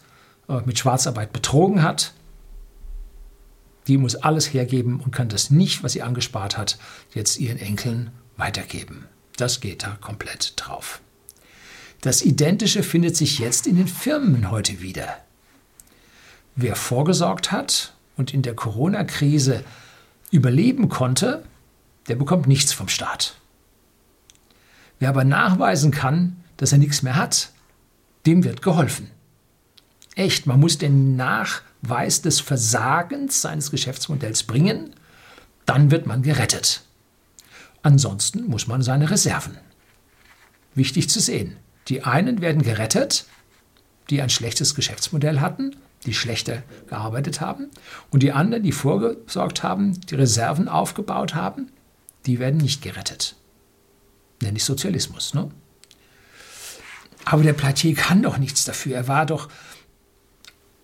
äh, 0.50 0.60
mit 0.66 0.78
Schwarzarbeit 0.78 1.32
betrogen 1.32 1.82
hat, 1.82 2.12
die 3.86 3.96
muss 3.96 4.16
alles 4.16 4.52
hergeben 4.52 5.00
und 5.00 5.12
kann 5.12 5.30
das 5.30 5.50
nicht, 5.50 5.82
was 5.82 5.92
sie 5.92 6.02
angespart 6.02 6.58
hat, 6.58 6.76
jetzt 7.14 7.40
ihren 7.40 7.56
Enkeln 7.56 8.10
weitergeben. 8.36 9.06
Das 9.38 9.62
geht 9.62 9.82
da 9.82 9.96
komplett 9.98 10.52
drauf. 10.56 11.00
Das 12.02 12.23
Identische 12.23 12.82
findet 12.82 13.16
sich 13.16 13.38
jetzt 13.38 13.68
in 13.68 13.76
den 13.76 13.87
Firmen 13.87 14.50
heute 14.50 14.80
wieder. 14.80 15.18
Wer 16.56 16.75
vorgesorgt 16.75 17.52
hat 17.52 17.94
und 18.16 18.35
in 18.35 18.42
der 18.42 18.56
Corona-Krise 18.56 19.62
überleben 20.32 20.88
konnte, 20.88 21.44
der 22.09 22.16
bekommt 22.16 22.49
nichts 22.49 22.73
vom 22.73 22.88
Staat. 22.88 23.37
Wer 24.99 25.11
aber 25.11 25.23
nachweisen 25.23 25.92
kann, 25.92 26.42
dass 26.56 26.73
er 26.73 26.78
nichts 26.78 27.02
mehr 27.02 27.14
hat, 27.14 27.50
dem 28.26 28.42
wird 28.42 28.62
geholfen. 28.62 29.09
Echt, 30.16 30.44
man 30.44 30.59
muss 30.59 30.78
den 30.78 31.14
Nachweis 31.14 32.21
des 32.21 32.40
Versagens 32.40 33.40
seines 33.42 33.71
Geschäftsmodells 33.71 34.42
bringen, 34.42 34.92
dann 35.66 35.92
wird 35.92 36.06
man 36.06 36.23
gerettet. 36.23 36.82
Ansonsten 37.85 38.49
muss 38.49 38.66
man 38.66 38.82
seine 38.82 39.09
Reserven. 39.09 39.56
Wichtig 40.75 41.09
zu 41.09 41.21
sehen. 41.21 41.59
Die 41.88 42.04
einen 42.04 42.40
werden 42.40 42.62
gerettet, 42.62 43.26
die 44.10 44.22
ein 44.22 44.30
schlechtes 44.30 44.74
Geschäftsmodell 44.74 45.40
hatten, 45.40 45.76
die 46.06 46.14
schlechter 46.14 46.62
gearbeitet 46.88 47.40
haben. 47.40 47.70
Und 48.10 48.22
die 48.22 48.32
anderen, 48.32 48.62
die 48.62 48.72
vorgesorgt 48.72 49.62
haben, 49.62 50.00
die 50.00 50.14
Reserven 50.14 50.68
aufgebaut 50.68 51.34
haben, 51.34 51.70
die 52.26 52.38
werden 52.38 52.58
nicht 52.58 52.82
gerettet. 52.82 53.36
Nenne 54.40 54.56
ich 54.56 54.64
Sozialismus. 54.64 55.34
Ne? 55.34 55.50
Aber 57.24 57.42
der 57.42 57.52
Platier 57.52 57.94
kann 57.94 58.22
doch 58.22 58.38
nichts 58.38 58.64
dafür. 58.64 58.96
Er 58.96 59.08
war 59.08 59.26
doch, 59.26 59.48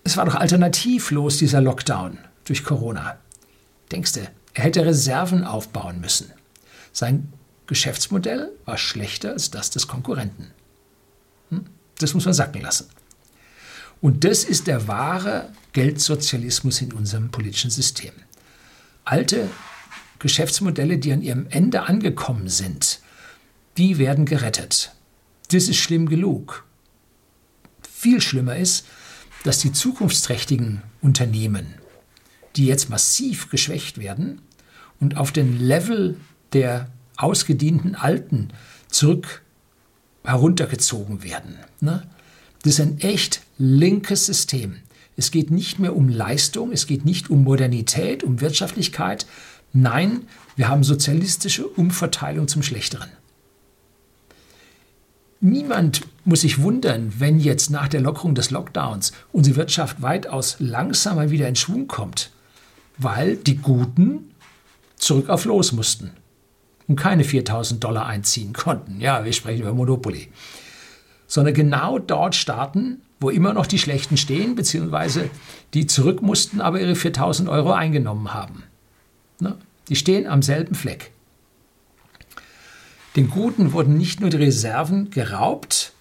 es 0.03 0.17
war 0.17 0.25
doch 0.25 0.35
alternativlos, 0.35 1.37
dieser 1.37 1.61
Lockdown 1.61 2.17
durch 2.45 2.63
Corona. 2.63 3.17
Denkst 3.91 4.13
du, 4.13 4.21
er 4.53 4.63
hätte 4.63 4.85
Reserven 4.85 5.43
aufbauen 5.43 5.99
müssen. 5.99 6.31
Sein 6.91 7.31
Geschäftsmodell 7.67 8.51
war 8.65 8.77
schlechter 8.77 9.31
als 9.31 9.51
das 9.51 9.69
des 9.69 9.87
Konkurrenten. 9.87 10.51
Das 11.99 12.13
muss 12.13 12.25
man 12.25 12.33
sacken 12.33 12.61
lassen. 12.61 12.87
Und 14.01 14.23
das 14.23 14.43
ist 14.43 14.67
der 14.67 14.87
wahre 14.87 15.51
Geldsozialismus 15.73 16.81
in 16.81 16.93
unserem 16.93 17.29
politischen 17.29 17.69
System. 17.69 18.13
Alte 19.03 19.49
Geschäftsmodelle, 20.19 20.97
die 20.97 21.13
an 21.13 21.21
ihrem 21.21 21.47
Ende 21.49 21.83
angekommen 21.83 22.49
sind 22.49 22.99
die 23.79 23.97
werden 23.97 24.25
gerettet. 24.25 24.91
Das 25.51 25.69
ist 25.69 25.77
schlimm 25.77 26.09
genug. 26.09 26.65
Viel 27.89 28.19
schlimmer 28.19 28.57
ist, 28.57 28.85
dass 29.45 29.59
die 29.59 29.71
zukunftsträchtigen 29.71 30.81
Unternehmen, 31.01 31.75
die 32.57 32.65
jetzt 32.65 32.89
massiv 32.89 33.49
geschwächt 33.49 33.97
werden 33.97 34.41
und 34.99 35.15
auf 35.15 35.31
den 35.31 35.57
Level 35.57 36.17
der 36.51 36.91
ausgedienten 37.15 37.95
Alten 37.95 38.49
zurück 38.89 39.43
heruntergezogen 40.29 41.23
werden. 41.23 41.57
Ne? 41.81 42.03
Das 42.63 42.73
ist 42.73 42.81
ein 42.81 42.99
echt 42.99 43.41
linkes 43.57 44.25
System. 44.25 44.77
Es 45.17 45.31
geht 45.31 45.51
nicht 45.51 45.79
mehr 45.79 45.95
um 45.95 46.07
Leistung, 46.07 46.71
es 46.71 46.87
geht 46.87 47.03
nicht 47.03 47.29
um 47.29 47.43
Modernität, 47.43 48.23
um 48.23 48.39
Wirtschaftlichkeit. 48.39 49.25
Nein, 49.73 50.21
wir 50.55 50.69
haben 50.69 50.83
sozialistische 50.83 51.67
Umverteilung 51.67 52.47
zum 52.47 52.63
Schlechteren. 52.63 53.09
Niemand 55.41 56.01
muss 56.25 56.41
sich 56.41 56.61
wundern, 56.61 57.13
wenn 57.17 57.39
jetzt 57.39 57.69
nach 57.69 57.87
der 57.87 58.01
Lockerung 58.01 58.35
des 58.35 58.51
Lockdowns 58.51 59.13
unsere 59.31 59.55
Wirtschaft 59.55 60.01
weitaus 60.01 60.57
langsamer 60.59 61.31
wieder 61.31 61.47
in 61.47 61.55
Schwung 61.55 61.87
kommt, 61.87 62.31
weil 62.97 63.37
die 63.37 63.55
Guten 63.55 64.31
zurück 64.97 65.29
auf 65.29 65.45
Los 65.45 65.71
mussten 65.71 66.11
und 66.89 66.97
keine 66.97 67.23
4000 67.23 67.81
Dollar 67.81 68.07
einziehen 68.07 68.51
konnten. 68.51 68.99
Ja, 68.99 69.23
wir 69.23 69.31
sprechen 69.31 69.61
über 69.61 69.73
Monopoly. 69.73 70.27
Sondern 71.27 71.53
genau 71.53 71.99
dort 71.99 72.35
starten, 72.35 73.01
wo 73.19 73.29
immer 73.29 73.53
noch 73.53 73.67
die 73.67 73.77
Schlechten 73.77 74.17
stehen, 74.17 74.55
beziehungsweise 74.55 75.29
die 75.73 75.85
zurück 75.85 76.21
mussten, 76.21 76.59
aber 76.59 76.81
ihre 76.81 76.95
4000 76.95 77.47
Euro 77.47 77.71
eingenommen 77.71 78.33
haben. 78.33 78.63
Ne? 79.39 79.55
Die 79.87 79.95
stehen 79.95 80.27
am 80.27 80.41
selben 80.41 80.73
Fleck. 80.75 81.11
Den 83.15 83.29
Guten 83.29 83.73
wurden 83.73 83.97
nicht 83.97 84.19
nur 84.19 84.29
die 84.31 84.37
Reserven 84.37 85.11
geraubt, 85.11 85.93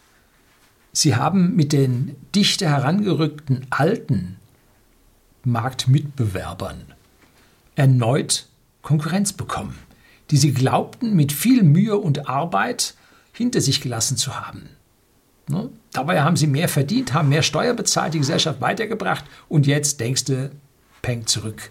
sie 0.93 1.17
haben 1.17 1.55
mit 1.55 1.73
den 1.73 2.17
dichter 2.35 2.69
herangerückten 2.69 3.67
alten 3.71 4.37
Marktmitbewerbern 5.45 6.95
erneut 7.77 8.47
Konkurrenz 8.83 9.33
bekommen, 9.33 9.79
die 10.31 10.37
sie 10.37 10.53
glaubten, 10.53 11.15
mit 11.15 11.33
viel 11.33 11.63
Mühe 11.63 11.97
und 11.97 12.29
Arbeit 12.29 12.95
hinter 13.33 13.61
sich 13.61 13.81
gelassen 13.81 14.17
zu 14.17 14.39
haben. 14.39 14.69
Ne? 15.49 15.71
Dabei 15.93 16.23
haben 16.23 16.37
sie 16.37 16.47
mehr 16.47 16.69
verdient, 16.69 17.15
haben 17.15 17.31
mehr 17.31 17.43
Steuer 17.43 17.75
bezahlt, 17.75 18.15
die 18.15 18.19
Gesellschaft 18.19 18.61
weitergebracht 18.61 19.25
und 19.49 19.67
jetzt 19.67 20.01
denkst 20.01 20.25
du, 20.25 20.51
peng 21.03 21.27
zurück, 21.27 21.71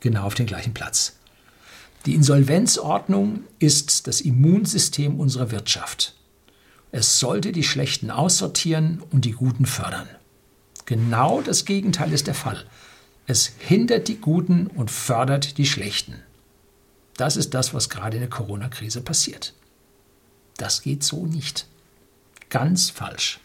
genau 0.00 0.24
auf 0.24 0.34
den 0.34 0.46
gleichen 0.46 0.74
Platz. 0.74 1.16
Die 2.06 2.14
Insolvenzordnung 2.14 3.44
ist 3.58 4.06
das 4.06 4.20
Immunsystem 4.20 5.20
unserer 5.20 5.50
Wirtschaft. 5.50 6.14
Es 6.92 7.18
sollte 7.18 7.52
die 7.52 7.62
Schlechten 7.62 8.10
aussortieren 8.10 9.02
und 9.10 9.24
die 9.24 9.32
Guten 9.32 9.66
fördern. 9.66 10.08
Genau 10.86 11.40
das 11.40 11.64
Gegenteil 11.66 12.12
ist 12.12 12.26
der 12.26 12.34
Fall. 12.34 12.64
Es 13.26 13.52
hindert 13.58 14.08
die 14.08 14.16
Guten 14.16 14.66
und 14.66 14.90
fördert 14.90 15.56
die 15.58 15.66
Schlechten. 15.66 16.14
Das 17.20 17.36
ist 17.36 17.52
das, 17.52 17.74
was 17.74 17.90
gerade 17.90 18.16
in 18.16 18.22
der 18.22 18.30
Corona-Krise 18.30 19.02
passiert. 19.02 19.52
Das 20.56 20.80
geht 20.80 21.04
so 21.04 21.26
nicht. 21.26 21.66
Ganz 22.48 22.88
falsch. 22.88 23.40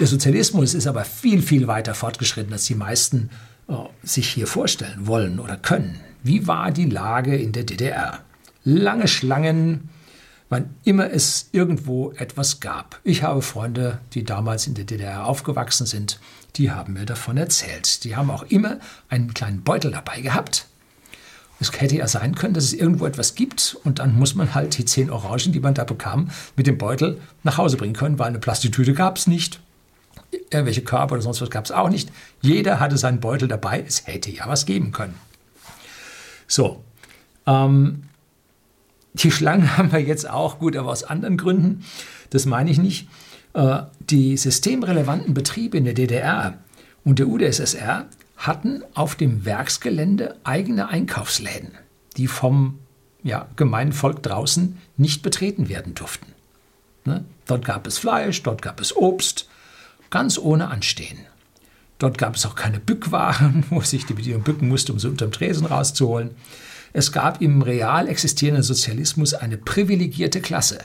Der 0.00 0.06
Sozialismus 0.06 0.72
ist 0.72 0.86
aber 0.86 1.04
viel, 1.04 1.42
viel 1.42 1.66
weiter 1.66 1.94
fortgeschritten, 1.94 2.54
als 2.54 2.64
die 2.64 2.76
meisten 2.76 3.28
oh, 3.68 3.90
sich 4.02 4.26
hier 4.30 4.46
vorstellen 4.46 5.06
wollen 5.06 5.38
oder 5.38 5.58
können. 5.58 6.00
Wie 6.22 6.46
war 6.46 6.70
die 6.70 6.86
Lage 6.86 7.36
in 7.36 7.52
der 7.52 7.64
DDR? 7.64 8.24
Lange 8.64 9.06
Schlangen, 9.06 9.90
wann 10.48 10.74
immer 10.82 11.10
es 11.10 11.50
irgendwo 11.52 12.12
etwas 12.12 12.60
gab. 12.60 13.00
Ich 13.04 13.22
habe 13.22 13.42
Freunde, 13.42 14.00
die 14.14 14.24
damals 14.24 14.66
in 14.66 14.72
der 14.72 14.86
DDR 14.86 15.26
aufgewachsen 15.26 15.84
sind, 15.84 16.18
die 16.56 16.70
haben 16.70 16.94
mir 16.94 17.04
davon 17.04 17.36
erzählt. 17.36 18.02
Die 18.02 18.16
haben 18.16 18.30
auch 18.30 18.44
immer 18.44 18.78
einen 19.10 19.34
kleinen 19.34 19.62
Beutel 19.62 19.90
dabei 19.90 20.22
gehabt. 20.22 20.68
Es 21.60 21.80
hätte 21.80 21.96
ja 21.96 22.08
sein 22.08 22.34
können, 22.34 22.54
dass 22.54 22.64
es 22.64 22.72
irgendwo 22.72 23.06
etwas 23.06 23.34
gibt 23.34 23.78
und 23.84 23.98
dann 23.98 24.16
muss 24.18 24.34
man 24.34 24.54
halt 24.54 24.76
die 24.76 24.84
zehn 24.84 25.10
Orangen, 25.10 25.52
die 25.52 25.60
man 25.60 25.74
da 25.74 25.84
bekam, 25.84 26.30
mit 26.56 26.66
dem 26.66 26.78
Beutel 26.78 27.20
nach 27.42 27.58
Hause 27.58 27.76
bringen 27.76 27.94
können, 27.94 28.18
weil 28.18 28.28
eine 28.28 28.38
Plastiktüte 28.38 28.92
gab 28.92 29.16
es 29.16 29.26
nicht. 29.26 29.60
Irgendwelche 30.50 30.82
Körper 30.82 31.14
oder 31.14 31.22
sonst 31.22 31.40
was 31.40 31.50
gab 31.50 31.64
es 31.64 31.70
auch 31.70 31.88
nicht. 31.88 32.10
Jeder 32.40 32.80
hatte 32.80 32.98
seinen 32.98 33.20
Beutel 33.20 33.46
dabei. 33.48 33.84
Es 33.86 34.06
hätte 34.06 34.30
ja 34.30 34.48
was 34.48 34.66
geben 34.66 34.90
können. 34.90 35.14
So, 36.48 36.82
ähm, 37.46 38.04
die 39.14 39.30
Schlangen 39.30 39.76
haben 39.76 39.92
wir 39.92 40.00
jetzt 40.00 40.28
auch, 40.28 40.58
gut, 40.58 40.76
aber 40.76 40.90
aus 40.90 41.04
anderen 41.04 41.36
Gründen. 41.36 41.84
Das 42.30 42.46
meine 42.46 42.70
ich 42.70 42.78
nicht. 42.78 43.08
Äh, 43.54 43.82
die 44.00 44.36
systemrelevanten 44.36 45.34
Betriebe 45.34 45.78
in 45.78 45.84
der 45.84 45.94
DDR 45.94 46.58
und 47.04 47.18
der 47.18 47.28
UdSSR 47.28 48.06
hatten 48.36 48.82
auf 48.94 49.14
dem 49.14 49.44
Werksgelände 49.44 50.36
eigene 50.44 50.88
Einkaufsläden, 50.88 51.72
die 52.16 52.26
vom 52.26 52.78
ja, 53.22 53.48
gemeinen 53.56 53.92
Volk 53.92 54.22
draußen 54.22 54.78
nicht 54.96 55.22
betreten 55.22 55.68
werden 55.68 55.94
durften. 55.94 56.32
Ne? 57.04 57.24
Dort 57.46 57.64
gab 57.64 57.86
es 57.86 57.98
Fleisch, 57.98 58.42
dort 58.42 58.62
gab 58.62 58.80
es 58.80 58.96
Obst, 58.96 59.48
ganz 60.10 60.38
ohne 60.38 60.68
Anstehen. 60.68 61.18
Dort 61.98 62.18
gab 62.18 62.36
es 62.36 62.44
auch 62.44 62.54
keine 62.54 62.80
Bückwaren, 62.80 63.64
wo 63.70 63.80
sich 63.80 64.06
die 64.06 64.14
Bedienung 64.14 64.42
bücken 64.42 64.68
musste, 64.68 64.92
um 64.92 64.98
sie 64.98 65.08
unterm 65.08 65.32
Tresen 65.32 65.66
rauszuholen. 65.66 66.30
Es 66.92 67.12
gab 67.12 67.40
im 67.40 67.62
real 67.62 68.08
existierenden 68.08 68.62
Sozialismus 68.62 69.34
eine 69.34 69.58
privilegierte 69.58 70.40
Klasse, 70.40 70.78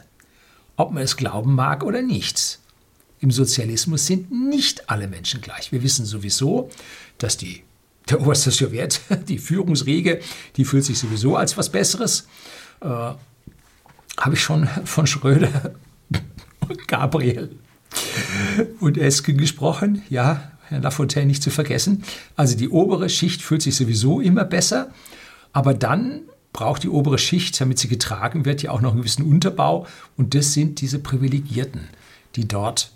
ob 0.75 0.91
man 0.91 1.03
es 1.03 1.17
glauben 1.17 1.53
mag 1.55 1.83
oder 1.83 2.01
nicht. 2.01 2.58
Im 3.21 3.31
Sozialismus 3.31 4.05
sind 4.05 4.31
nicht 4.31 4.89
alle 4.89 5.07
Menschen 5.07 5.41
gleich. 5.41 5.71
Wir 5.71 5.83
wissen 5.83 6.05
sowieso, 6.05 6.69
dass 7.17 7.37
die, 7.37 7.63
der 8.09 8.21
oberste 8.21 8.51
Sowjet, 8.51 9.01
die 9.27 9.37
Führungsriege, 9.37 10.21
die 10.55 10.65
fühlt 10.65 10.85
sich 10.85 10.97
sowieso 10.97 11.35
als 11.35 11.57
was 11.57 11.69
Besseres. 11.69 12.27
Äh, 12.81 12.85
Habe 12.87 13.17
ich 14.33 14.41
schon 14.41 14.67
von 14.85 15.05
Schröder 15.05 15.75
und 16.67 16.87
Gabriel 16.87 17.57
und 18.79 18.97
Esken 18.97 19.37
gesprochen. 19.37 20.03
Ja, 20.09 20.51
Herr 20.67 20.79
Lafontaine 20.79 21.25
nicht 21.25 21.43
zu 21.43 21.49
vergessen. 21.49 22.03
Also 22.35 22.55
die 22.55 22.69
obere 22.69 23.09
Schicht 23.09 23.41
fühlt 23.41 23.61
sich 23.61 23.75
sowieso 23.75 24.21
immer 24.21 24.45
besser, 24.45 24.93
aber 25.51 25.73
dann 25.73 26.21
braucht 26.53 26.83
die 26.83 26.89
obere 26.89 27.17
Schicht, 27.17 27.59
damit 27.59 27.79
sie 27.79 27.87
getragen 27.87 28.45
wird, 28.45 28.63
ja 28.63 28.71
auch 28.71 28.81
noch 28.81 28.91
einen 28.91 29.01
gewissen 29.01 29.25
Unterbau. 29.25 29.87
Und 30.17 30.35
das 30.35 30.53
sind 30.53 30.81
diese 30.81 30.99
Privilegierten, 30.99 31.89
die 32.35 32.47
dort 32.47 32.91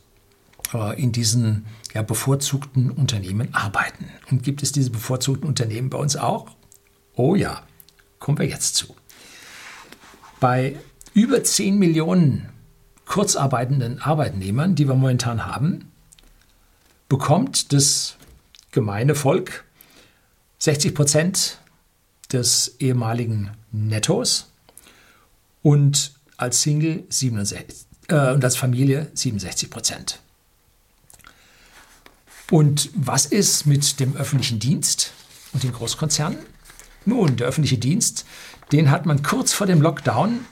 in 0.98 1.12
diesen 1.12 1.66
ja, 1.94 2.02
bevorzugten 2.02 2.92
Unternehmen 2.92 3.54
arbeiten. 3.54 4.06
Und 4.32 4.44
gibt 4.44 4.64
es 4.64 4.72
diese 4.72 4.90
bevorzugten 4.90 5.48
Unternehmen 5.48 5.90
bei 5.90 5.98
uns 5.98 6.16
auch? 6.16 6.48
Oh 7.16 7.36
ja, 7.36 7.64
kommen 8.20 8.38
wir 8.38 8.48
jetzt 8.48 8.76
zu. 8.76 8.96
Bei 10.40 10.78
über 11.14 11.44
10 11.44 11.78
Millionen 11.78 12.50
kurzarbeitenden 13.06 14.02
Arbeitnehmern, 14.02 14.76
die 14.76 14.88
wir 14.88 14.96
momentan 14.96 15.46
haben, 15.46 15.92
bekommt 17.10 17.74
das 17.74 18.18
gemeine 18.72 19.16
Volk 19.16 19.66
60 20.60 20.96
Prozent 20.96 21.60
des 22.32 22.76
ehemaligen 22.80 23.52
Nettos 23.72 24.52
und 25.62 26.14
als 26.38 26.62
Single 26.62 27.04
67, 27.10 27.86
äh, 28.08 28.32
und 28.32 28.44
als 28.44 28.56
Familie 28.56 29.12
67 29.14 29.70
Prozent. 29.70 30.20
Und 32.52 32.90
was 32.94 33.26
ist 33.26 33.66
mit 33.66 34.00
dem 34.00 34.16
öffentlichen 34.16 34.60
Dienst 34.60 35.12
und 35.54 35.64
den 35.64 35.74
Großkonzernen? 35.74 36.40
Nun, 37.06 37.36
der 37.36 37.48
öffentliche 37.48 37.78
Dienst, 37.78 38.26
den 38.72 38.92
hat 38.92 39.06
man 39.06 39.24
kurz 39.24 39.54
vor 39.54 39.68
dem 39.68 39.82
Lockdown 39.82 40.46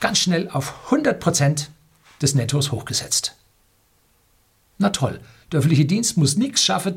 ganz 0.00 0.18
schnell 0.18 0.48
auf 0.50 0.86
100 0.86 1.20
Prozent 1.20 1.70
des 2.20 2.34
Nettos 2.34 2.72
hochgesetzt. 2.72 3.36
Na 4.78 4.90
toll, 4.90 5.20
der 5.52 5.58
öffentliche 5.58 5.84
Dienst 5.84 6.16
muss 6.16 6.36
nichts 6.36 6.64
schaffen, 6.64 6.96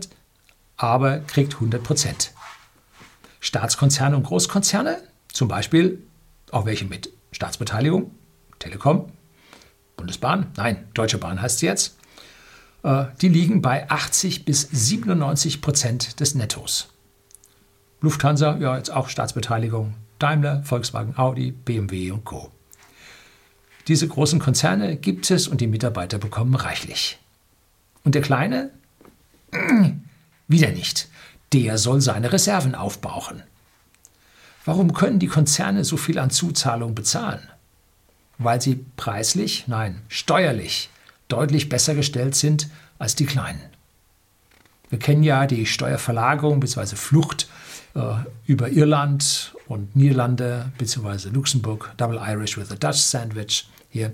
aber 0.77 1.19
kriegt 1.19 1.55
100 1.55 1.83
Prozent. 1.83 2.31
Staatskonzerne 3.39 4.15
und 4.15 4.23
Großkonzerne, 4.23 5.01
zum 5.31 5.47
Beispiel 5.47 6.01
auch 6.51 6.65
welche 6.65 6.85
mit 6.85 7.09
Staatsbeteiligung, 7.31 8.11
Telekom, 8.59 9.11
Bundesbahn, 9.97 10.51
nein, 10.55 10.87
Deutsche 10.93 11.17
Bahn 11.17 11.41
heißt 11.41 11.59
sie 11.59 11.65
jetzt, 11.65 11.97
die 12.83 13.29
liegen 13.29 13.61
bei 13.61 13.89
80 13.89 14.45
bis 14.45 14.67
97 14.71 15.61
Prozent 15.61 16.19
des 16.19 16.35
Nettos. 16.35 16.89
Lufthansa, 18.01 18.57
ja, 18.57 18.77
jetzt 18.77 18.91
auch 18.91 19.07
Staatsbeteiligung, 19.07 19.95
Daimler, 20.19 20.63
Volkswagen, 20.63 21.17
Audi, 21.17 21.51
BMW 21.51 22.11
und 22.11 22.25
Co. 22.25 22.51
Diese 23.87 24.07
großen 24.07 24.39
Konzerne 24.39 24.97
gibt 24.97 25.31
es 25.31 25.47
und 25.47 25.61
die 25.61 25.67
Mitarbeiter 25.67 26.17
bekommen 26.17 26.55
reichlich. 26.55 27.19
Und 28.03 28.15
der 28.15 28.21
Kleine? 28.21 28.71
Wieder 30.47 30.71
nicht. 30.71 31.09
Der 31.53 31.77
soll 31.77 32.01
seine 32.01 32.33
Reserven 32.33 32.75
aufbrauchen. 32.75 33.43
Warum 34.65 34.93
können 34.93 35.19
die 35.19 35.27
Konzerne 35.27 35.83
so 35.83 35.97
viel 35.97 36.19
an 36.19 36.29
Zuzahlung 36.29 36.95
bezahlen? 36.95 37.47
weil 38.37 38.61
sie 38.61 38.85
preislich, 38.97 39.65
nein, 39.67 40.01
steuerlich 40.07 40.89
deutlich 41.33 41.69
besser 41.69 41.95
gestellt 41.95 42.35
sind 42.35 42.69
als 42.99 43.15
die 43.15 43.25
Kleinen. 43.25 43.61
Wir 44.89 44.99
kennen 44.99 45.23
ja 45.23 45.47
die 45.47 45.65
Steuerverlagerung 45.65 46.59
bzw. 46.59 46.95
Flucht 46.95 47.49
äh, 47.95 48.13
über 48.45 48.69
Irland 48.69 49.55
und 49.67 49.95
Niederlande 49.95 50.71
bzw. 50.77 51.29
Luxemburg, 51.29 51.91
Double 51.97 52.19
Irish 52.23 52.57
with 52.57 52.71
a 52.71 52.75
Dutch 52.75 52.99
Sandwich 52.99 53.67
hier 53.89 54.13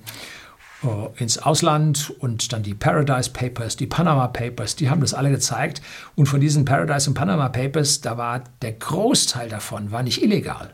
äh, 0.84 1.21
ins 1.21 1.38
Ausland 1.38 2.13
und 2.19 2.53
dann 2.53 2.63
die 2.63 2.73
Paradise 2.73 3.29
Papers, 3.32 3.75
die 3.75 3.88
Panama 3.88 4.29
Papers, 4.29 4.77
die 4.77 4.89
haben 4.89 5.01
das 5.01 5.13
alle 5.13 5.32
gezeigt. 5.32 5.82
Und 6.15 6.27
von 6.27 6.39
diesen 6.39 6.63
Paradise 6.63 7.10
und 7.10 7.15
Panama 7.15 7.49
Papers, 7.49 7.99
da 7.99 8.17
war 8.17 8.43
der 8.62 8.71
Großteil 8.71 9.49
davon 9.49 9.91
war 9.91 10.03
nicht 10.03 10.23
illegal. 10.23 10.73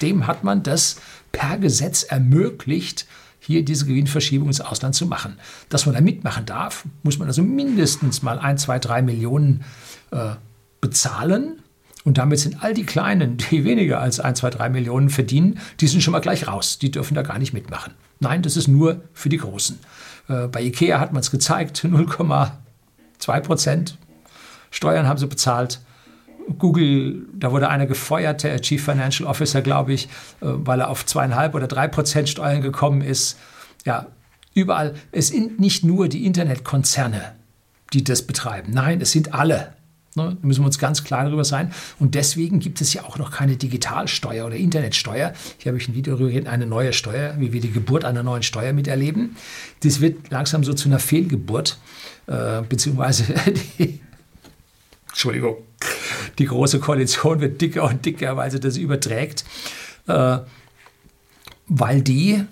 Dem 0.00 0.26
hat 0.26 0.42
man 0.42 0.62
das 0.62 0.96
per 1.32 1.58
Gesetz 1.58 2.02
ermöglicht, 2.02 3.06
hier 3.46 3.64
diese 3.64 3.86
Gewinnverschiebung 3.86 4.48
ins 4.48 4.60
Ausland 4.60 4.94
zu 4.94 5.06
machen. 5.06 5.38
Dass 5.68 5.86
man 5.86 5.94
da 5.94 6.00
mitmachen 6.00 6.46
darf, 6.46 6.84
muss 7.02 7.18
man 7.18 7.28
also 7.28 7.42
mindestens 7.42 8.22
mal 8.22 8.38
ein, 8.38 8.58
zwei, 8.58 8.78
drei 8.78 9.02
Millionen 9.02 9.64
äh, 10.10 10.30
bezahlen. 10.80 11.60
Und 12.04 12.18
damit 12.18 12.38
sind 12.38 12.62
all 12.62 12.74
die 12.74 12.84
Kleinen, 12.84 13.36
die 13.50 13.64
weniger 13.64 14.00
als 14.00 14.20
ein, 14.20 14.34
zwei, 14.34 14.50
drei 14.50 14.68
Millionen 14.68 15.10
verdienen, 15.10 15.58
die 15.80 15.86
sind 15.86 16.02
schon 16.02 16.12
mal 16.12 16.20
gleich 16.20 16.46
raus. 16.46 16.78
Die 16.78 16.90
dürfen 16.90 17.14
da 17.14 17.22
gar 17.22 17.38
nicht 17.38 17.52
mitmachen. 17.52 17.94
Nein, 18.20 18.42
das 18.42 18.56
ist 18.56 18.68
nur 18.68 19.02
für 19.12 19.28
die 19.28 19.38
Großen. 19.38 19.78
Äh, 20.28 20.48
bei 20.48 20.62
Ikea 20.62 21.00
hat 21.00 21.12
man 21.12 21.20
es 21.20 21.30
gezeigt, 21.30 21.84
0,2 21.84 23.40
Prozent 23.40 23.98
Steuern 24.70 25.06
haben 25.06 25.18
sie 25.18 25.28
bezahlt. 25.28 25.80
Google, 26.58 27.26
da 27.32 27.52
wurde 27.52 27.68
einer 27.68 27.86
gefeuert, 27.86 28.42
der 28.42 28.60
Chief 28.60 28.82
Financial 28.82 29.28
Officer, 29.28 29.62
glaube 29.62 29.92
ich, 29.92 30.06
äh, 30.06 30.08
weil 30.40 30.80
er 30.80 30.88
auf 30.88 31.06
zweieinhalb 31.06 31.54
oder 31.54 31.66
drei 31.66 31.88
Prozent 31.88 32.28
Steuern 32.28 32.60
gekommen 32.60 33.00
ist. 33.00 33.38
Ja, 33.84 34.06
überall. 34.54 34.94
Es 35.12 35.28
sind 35.28 35.60
nicht 35.60 35.84
nur 35.84 36.08
die 36.08 36.26
Internetkonzerne, 36.26 37.34
die 37.92 38.04
das 38.04 38.22
betreiben. 38.22 38.72
Nein, 38.72 39.00
es 39.00 39.12
sind 39.12 39.34
alle. 39.34 39.74
Ne, 40.16 40.36
da 40.40 40.46
müssen 40.46 40.62
wir 40.62 40.66
uns 40.66 40.78
ganz 40.78 41.02
klar 41.02 41.24
darüber 41.24 41.44
sein. 41.44 41.72
Und 41.98 42.14
deswegen 42.14 42.60
gibt 42.60 42.80
es 42.80 42.94
ja 42.94 43.02
auch 43.02 43.18
noch 43.18 43.32
keine 43.32 43.56
Digitalsteuer 43.56 44.46
oder 44.46 44.54
Internetsteuer. 44.54 45.32
Hier 45.58 45.70
habe 45.70 45.78
ich 45.78 45.88
ein 45.88 45.94
Video 45.94 46.16
darüber 46.16 46.48
eine 46.48 46.66
neue 46.66 46.92
Steuer, 46.92 47.34
wie 47.38 47.52
wir 47.52 47.60
die 47.60 47.72
Geburt 47.72 48.04
einer 48.04 48.22
neuen 48.22 48.44
Steuer 48.44 48.72
miterleben. 48.72 49.36
Das 49.82 50.00
wird 50.00 50.30
langsam 50.30 50.62
so 50.62 50.72
zu 50.72 50.88
einer 50.88 51.00
Fehlgeburt, 51.00 51.78
äh, 52.28 52.62
beziehungsweise 52.62 53.24
die, 53.78 54.00
Entschuldigung, 55.08 55.56
die 56.38 56.46
Große 56.46 56.80
Koalition 56.80 57.40
wird 57.40 57.60
dicker 57.60 57.84
und 57.84 58.04
dicker, 58.04 58.36
weil 58.36 58.50
sie 58.50 58.60
das 58.60 58.76
überträgt, 58.76 59.44
äh, 60.06 60.38
weil 61.66 62.02
die 62.02 62.44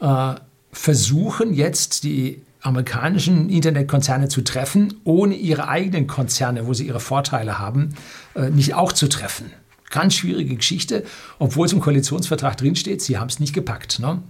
äh, 0.00 0.34
versuchen 0.72 1.54
jetzt 1.54 2.04
die 2.04 2.42
amerikanischen 2.62 3.48
Internetkonzerne 3.48 4.28
zu 4.28 4.42
treffen, 4.42 4.94
ohne 5.04 5.34
ihre 5.34 5.68
eigenen 5.68 6.06
Konzerne, 6.06 6.66
wo 6.66 6.74
sie 6.74 6.86
ihre 6.86 7.00
Vorteile 7.00 7.58
haben, 7.58 7.94
äh, 8.34 8.50
nicht 8.50 8.74
auch 8.74 8.92
zu 8.92 9.08
treffen. 9.08 9.50
Ganz 9.90 10.14
schwierige 10.14 10.54
Geschichte, 10.54 11.04
obwohl 11.38 11.66
es 11.66 11.72
im 11.72 11.80
Koalitionsvertrag 11.80 12.56
drinsteht, 12.56 13.02
sie 13.02 13.18
haben 13.18 13.28
es 13.28 13.40
nicht 13.40 13.54
gepackt. 13.54 13.98
Ne? 13.98 14.22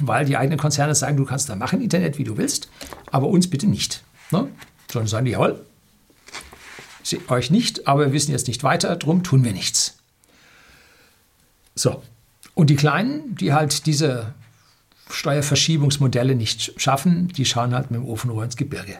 Weil 0.00 0.26
die 0.26 0.36
eigenen 0.36 0.58
Konzerne 0.58 0.94
sagen, 0.94 1.16
du 1.16 1.24
kannst 1.24 1.48
da 1.48 1.56
machen 1.56 1.80
Internet, 1.80 2.18
wie 2.18 2.24
du 2.24 2.36
willst, 2.36 2.68
aber 3.10 3.26
uns 3.26 3.48
bitte 3.48 3.66
nicht. 3.66 4.04
Ne? 4.30 4.48
Sondern 4.90 5.08
sagen 5.08 5.24
die, 5.24 5.32
jawohl, 5.32 5.64
euch 7.28 7.50
nicht, 7.50 7.86
aber 7.86 8.06
wir 8.06 8.12
wissen 8.12 8.32
jetzt 8.32 8.48
nicht 8.48 8.62
weiter, 8.62 8.96
drum 8.96 9.22
tun 9.22 9.44
wir 9.44 9.52
nichts. 9.52 9.98
So. 11.74 12.02
Und 12.54 12.68
die 12.68 12.76
Kleinen, 12.76 13.34
die 13.36 13.52
halt 13.52 13.86
diese 13.86 14.34
Steuerverschiebungsmodelle 15.10 16.34
nicht 16.34 16.80
schaffen, 16.80 17.28
die 17.28 17.44
schauen 17.44 17.74
halt 17.74 17.90
mit 17.90 18.00
dem 18.00 18.08
Ofenrohr 18.08 18.44
ins 18.44 18.56
Gebirge. 18.56 18.98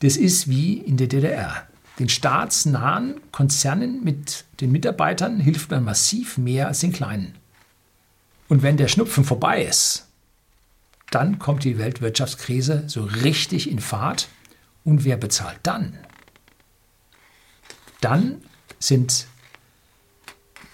Das 0.00 0.16
ist 0.16 0.48
wie 0.48 0.74
in 0.74 0.96
der 0.96 1.08
DDR. 1.08 1.66
Den 1.98 2.08
staatsnahen 2.08 3.20
Konzernen 3.32 4.04
mit 4.04 4.44
den 4.60 4.70
Mitarbeitern 4.70 5.40
hilft 5.40 5.70
man 5.70 5.84
massiv 5.84 6.38
mehr 6.38 6.68
als 6.68 6.80
den 6.80 6.92
kleinen. 6.92 7.34
Und 8.48 8.62
wenn 8.62 8.76
der 8.76 8.88
Schnupfen 8.88 9.24
vorbei 9.24 9.64
ist, 9.64 10.06
dann 11.10 11.38
kommt 11.38 11.64
die 11.64 11.78
Weltwirtschaftskrise 11.78 12.84
so 12.86 13.02
richtig 13.02 13.70
in 13.70 13.80
Fahrt. 13.80 14.28
Und 14.84 15.04
wer 15.04 15.16
bezahlt 15.16 15.58
dann? 15.62 15.98
Dann 18.00 18.42
sind 18.78 19.26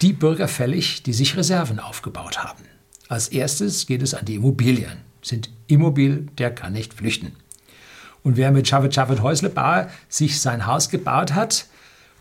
die 0.03 0.13
Bürger 0.13 0.49
fällig, 0.49 1.03
die 1.03 1.13
sich 1.13 1.37
Reserven 1.37 1.81
aufgebaut 1.81 2.43
haben. 2.45 2.65
Als 3.09 3.29
erstes 3.29 3.87
geht 3.87 4.03
es 4.03 4.15
an 4.15 4.25
die 4.25 4.37
Immobilien. 4.37 4.99
Sind 5.23 5.51
immobil, 5.67 6.29
der 6.39 6.55
kann 6.55 6.73
nicht 6.73 6.95
flüchten. 6.95 7.37
Und 8.23 8.37
wer 8.37 8.51
mit 8.51 8.69
Schaffet 8.69 8.95
Schaffet 8.95 9.21
Häuslebauer 9.21 9.89
sich 10.09 10.41
sein 10.41 10.67
Haus 10.67 10.89
gebaut 10.89 11.35
hat 11.35 11.67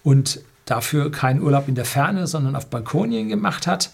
und 0.03 0.41
dafür 0.65 1.11
keinen 1.11 1.41
Urlaub 1.41 1.67
in 1.67 1.75
der 1.75 1.85
Ferne, 1.85 2.27
sondern 2.27 2.55
auf 2.55 2.69
Balkonien 2.69 3.29
gemacht 3.29 3.67
hat, 3.67 3.91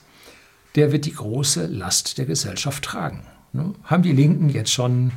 der 0.75 0.91
wird 0.91 1.05
die 1.05 1.13
große 1.13 1.67
Last 1.67 2.17
der 2.17 2.25
Gesellschaft 2.25 2.83
tragen. 2.83 3.23
Ne? 3.53 3.73
Haben 3.83 4.03
die 4.03 4.11
Linken 4.11 4.49
jetzt 4.49 4.71
schon 4.71 5.11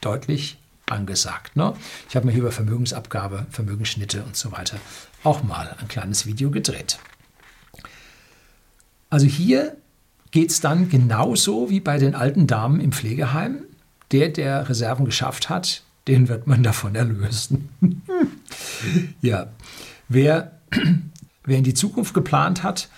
deutlich 0.00 0.58
angesagt. 0.90 1.56
Ne? 1.56 1.74
Ich 2.08 2.16
habe 2.16 2.26
mir 2.26 2.32
hier 2.32 2.42
über 2.42 2.52
Vermögensabgabe, 2.52 3.46
Vermögensschnitte 3.50 4.22
und 4.22 4.36
so 4.36 4.52
weiter 4.52 4.78
auch 5.24 5.42
mal 5.42 5.76
ein 5.80 5.88
kleines 5.88 6.26
Video 6.26 6.50
gedreht. 6.50 6.98
Also 9.10 9.26
hier 9.26 9.76
geht 10.30 10.50
es 10.50 10.60
dann 10.60 10.88
genauso 10.88 11.70
wie 11.70 11.80
bei 11.80 11.98
den 11.98 12.14
alten 12.14 12.46
Damen 12.46 12.80
im 12.80 12.92
Pflegeheim. 12.92 13.64
Der, 14.12 14.28
der 14.28 14.68
Reserven 14.68 15.04
geschafft 15.04 15.48
hat, 15.48 15.82
den 16.08 16.28
wird 16.28 16.46
man 16.46 16.62
davon 16.62 16.94
erlösen. 16.94 17.68
ja, 19.20 19.48
wer, 20.08 20.52
wer 21.44 21.58
in 21.58 21.64
die 21.64 21.74
Zukunft 21.74 22.14
geplant 22.14 22.62
hat 22.62 22.88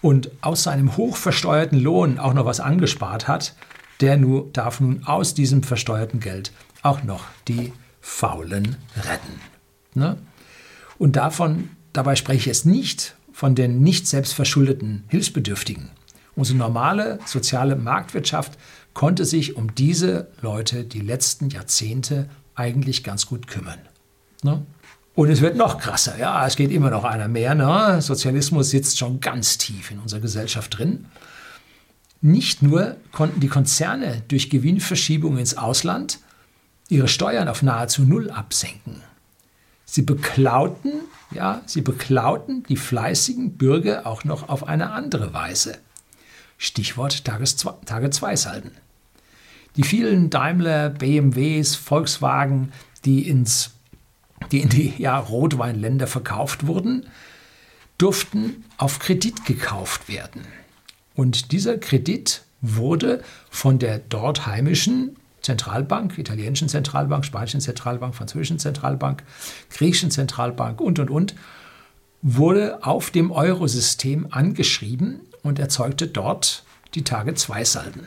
und 0.00 0.30
aus 0.40 0.64
seinem 0.64 0.96
hochversteuerten 0.96 1.80
Lohn 1.80 2.18
auch 2.18 2.34
noch 2.34 2.44
was 2.44 2.60
angespart 2.60 3.28
hat, 3.28 3.54
der 4.00 4.16
nur, 4.16 4.50
darf 4.52 4.80
nun 4.80 5.04
aus 5.04 5.34
diesem 5.34 5.62
versteuerten 5.62 6.20
Geld 6.20 6.52
auch 6.82 7.02
noch 7.02 7.24
die 7.48 7.72
Faulen 8.00 8.76
retten. 8.96 9.40
Ne? 9.94 10.18
Und 10.98 11.16
davon, 11.16 11.70
dabei 11.92 12.16
spreche 12.16 12.38
ich 12.38 12.46
jetzt 12.46 12.66
nicht 12.66 13.16
von 13.32 13.54
den 13.54 13.82
nicht 13.82 14.06
selbstverschuldeten 14.06 15.04
Hilfsbedürftigen, 15.08 15.90
Unsere 16.34 16.58
normale 16.58 17.18
soziale 17.26 17.76
Marktwirtschaft 17.76 18.58
konnte 18.94 19.24
sich 19.24 19.56
um 19.56 19.74
diese 19.74 20.28
Leute 20.40 20.84
die 20.84 21.00
letzten 21.00 21.50
Jahrzehnte 21.50 22.28
eigentlich 22.54 23.04
ganz 23.04 23.26
gut 23.26 23.46
kümmern. 23.46 23.78
Ne? 24.42 24.64
Und 25.14 25.30
es 25.30 25.42
wird 25.42 25.56
noch 25.56 25.78
krasser. 25.78 26.18
Ja, 26.18 26.46
es 26.46 26.56
geht 26.56 26.70
immer 26.70 26.90
noch 26.90 27.04
einer 27.04 27.28
mehr. 27.28 27.54
Ne? 27.54 28.00
Sozialismus 28.00 28.70
sitzt 28.70 28.98
schon 28.98 29.20
ganz 29.20 29.58
tief 29.58 29.90
in 29.90 29.98
unserer 29.98 30.20
Gesellschaft 30.20 30.78
drin. 30.78 31.06
Nicht 32.22 32.62
nur 32.62 32.96
konnten 33.10 33.40
die 33.40 33.48
Konzerne 33.48 34.22
durch 34.28 34.48
Gewinnverschiebung 34.48 35.36
ins 35.36 35.58
Ausland 35.58 36.20
ihre 36.88 37.08
Steuern 37.08 37.48
auf 37.48 37.62
nahezu 37.62 38.02
Null 38.02 38.30
absenken. 38.30 39.02
Sie 39.84 40.02
beklauten, 40.02 40.92
ja, 41.32 41.62
sie 41.66 41.82
beklauten 41.82 42.62
die 42.64 42.76
fleißigen 42.76 43.56
Bürger 43.56 44.06
auch 44.06 44.24
noch 44.24 44.48
auf 44.48 44.66
eine 44.66 44.92
andere 44.92 45.34
Weise. 45.34 45.78
Stichwort 46.56 47.24
Tage-2-Salden. 47.24 48.70
Die 49.76 49.82
vielen 49.82 50.30
Daimler, 50.30 50.90
BMWs, 50.90 51.74
Volkswagen, 51.74 52.72
die, 53.04 53.28
ins, 53.28 53.72
die 54.50 54.60
in 54.60 54.68
die 54.68 54.94
ja, 54.98 55.18
Rotweinländer 55.18 56.06
verkauft 56.06 56.66
wurden, 56.66 57.06
durften 57.98 58.64
auf 58.78 58.98
Kredit 58.98 59.44
gekauft 59.44 60.08
werden. 60.08 60.42
Und 61.14 61.52
dieser 61.52 61.78
Kredit 61.78 62.42
wurde 62.60 63.22
von 63.50 63.78
der 63.78 63.98
dort 63.98 64.46
heimischen 64.46 65.16
Zentralbank, 65.42 66.18
italienischen 66.18 66.68
Zentralbank, 66.68 67.24
spanischen 67.24 67.60
Zentralbank, 67.60 68.14
französischen 68.14 68.58
Zentralbank, 68.58 69.24
griechischen 69.70 70.10
Zentralbank 70.10 70.80
und, 70.80 70.98
und, 70.98 71.10
und, 71.10 71.34
wurde 72.22 72.84
auf 72.84 73.10
dem 73.10 73.30
Eurosystem 73.32 74.28
angeschrieben 74.30 75.20
und 75.42 75.58
erzeugte 75.58 76.06
dort 76.06 76.64
die 76.94 77.02
Tage-2-Salden. 77.02 78.06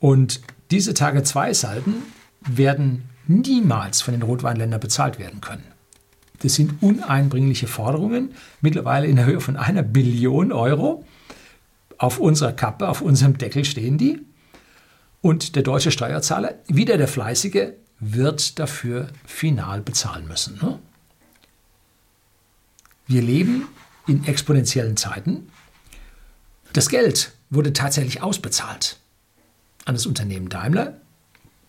Und 0.00 0.42
diese 0.70 0.92
Tage-2-Salden 0.92 1.94
werden 2.40 3.08
niemals 3.26 4.02
von 4.02 4.12
den 4.12 4.22
Rotweinländern 4.22 4.80
bezahlt 4.80 5.18
werden 5.18 5.40
können. 5.40 5.64
Das 6.42 6.54
sind 6.54 6.82
uneinbringliche 6.82 7.66
Forderungen, 7.66 8.34
mittlerweile 8.60 9.06
in 9.06 9.16
der 9.16 9.24
Höhe 9.24 9.40
von 9.40 9.56
einer 9.56 9.82
Billion 9.82 10.52
Euro. 10.52 11.06
Auf 11.96 12.18
unserer 12.18 12.52
Kappe, 12.52 12.88
auf 12.88 13.00
unserem 13.00 13.38
Deckel 13.38 13.64
stehen 13.64 13.96
die. 13.96 14.20
Und 15.24 15.56
der 15.56 15.62
deutsche 15.62 15.90
Steuerzahler, 15.90 16.56
wieder 16.66 16.98
der 16.98 17.08
Fleißige, 17.08 17.72
wird 17.98 18.58
dafür 18.58 19.08
final 19.24 19.80
bezahlen 19.80 20.28
müssen. 20.28 20.58
Ne? 20.60 20.78
Wir 23.06 23.22
leben 23.22 23.66
in 24.06 24.26
exponentiellen 24.26 24.98
Zeiten. 24.98 25.48
Das 26.74 26.90
Geld 26.90 27.32
wurde 27.48 27.72
tatsächlich 27.72 28.22
ausbezahlt 28.22 28.98
an 29.86 29.94
das 29.94 30.04
Unternehmen 30.04 30.50
Daimler, 30.50 30.98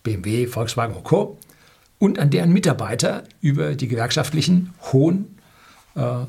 BMW, 0.02 0.48
Volkswagen 0.48 0.94
und 0.94 1.04
Co. 1.04 1.38
und 1.98 2.18
an 2.18 2.28
deren 2.28 2.52
Mitarbeiter 2.52 3.24
über 3.40 3.74
die 3.74 3.88
gewerkschaftlichen 3.88 4.74
hohen 4.92 5.38
äh, 5.94 6.26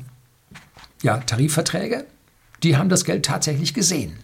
ja, 1.02 1.18
Tarifverträge. 1.18 2.06
Die 2.62 2.78
haben 2.78 2.88
das 2.88 3.04
Geld 3.04 3.26
tatsächlich 3.26 3.74
gesehen. 3.74 4.16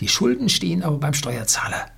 Die 0.00 0.08
Schulden 0.08 0.48
stehen 0.48 0.82
aber 0.82 0.96
beim 0.96 1.12
Steuerzahler 1.12 1.90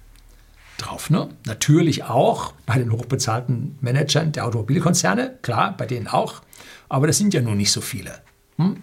drauf. 0.82 1.10
Ne? 1.10 1.28
Natürlich 1.46 2.04
auch 2.04 2.52
bei 2.66 2.78
den 2.78 2.92
hochbezahlten 2.92 3.76
Managern 3.80 4.32
der 4.32 4.46
Automobilkonzerne, 4.46 5.38
klar, 5.42 5.76
bei 5.76 5.86
denen 5.86 6.08
auch. 6.08 6.42
Aber 6.88 7.06
das 7.06 7.18
sind 7.18 7.34
ja 7.34 7.40
nun 7.40 7.56
nicht 7.56 7.72
so 7.72 7.80
viele. 7.80 8.20
Hm? 8.56 8.76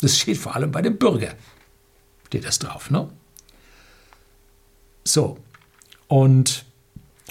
Das 0.00 0.18
steht 0.18 0.38
vor 0.38 0.54
allem 0.54 0.70
bei 0.70 0.82
dem 0.82 0.96
Bürger. 0.96 1.34
Steht 2.26 2.44
das 2.44 2.58
drauf, 2.58 2.90
ne? 2.90 3.08
So. 5.04 5.38
Und 6.06 6.64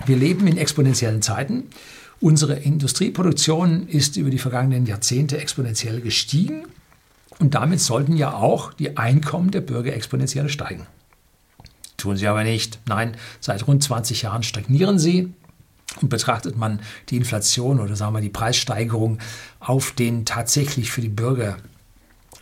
wir 0.06 0.18
leben 0.18 0.48
in 0.48 0.58
exponentiellen 0.58 1.22
Zeiten. 1.22 1.70
Unsere 2.20 2.56
Industrieproduktion 2.56 3.88
ist 3.88 4.18
über 4.18 4.30
die 4.30 4.40
vergangenen 4.40 4.86
Jahrzehnte 4.86 5.38
exponentiell 5.38 6.02
gestiegen. 6.02 6.66
Und 7.40 7.54
damit 7.54 7.80
sollten 7.80 8.18
ja 8.18 8.34
auch 8.34 8.74
die 8.74 8.98
Einkommen 8.98 9.52
der 9.52 9.62
Bürger 9.62 9.94
exponentiell 9.94 10.50
steigen. 10.50 10.88
Tun 11.98 12.16
sie 12.16 12.28
aber 12.28 12.44
nicht. 12.44 12.80
Nein, 12.86 13.18
seit 13.40 13.68
rund 13.68 13.84
20 13.84 14.22
Jahren 14.22 14.44
stagnieren 14.44 15.00
sie. 15.00 15.34
Und 16.02 16.10
betrachtet 16.10 16.58
man 16.58 16.82
die 17.10 17.18
Inflation 17.18 17.80
oder 17.80 17.96
sagen 17.96 18.14
wir 18.14 18.22
die 18.22 18.30
Preissteigerung 18.30 19.20
auf 19.60 19.92
den 19.92 20.26
tatsächlich 20.26 20.92
für 20.92 21.02
die 21.02 21.10
Bürger 21.10 21.58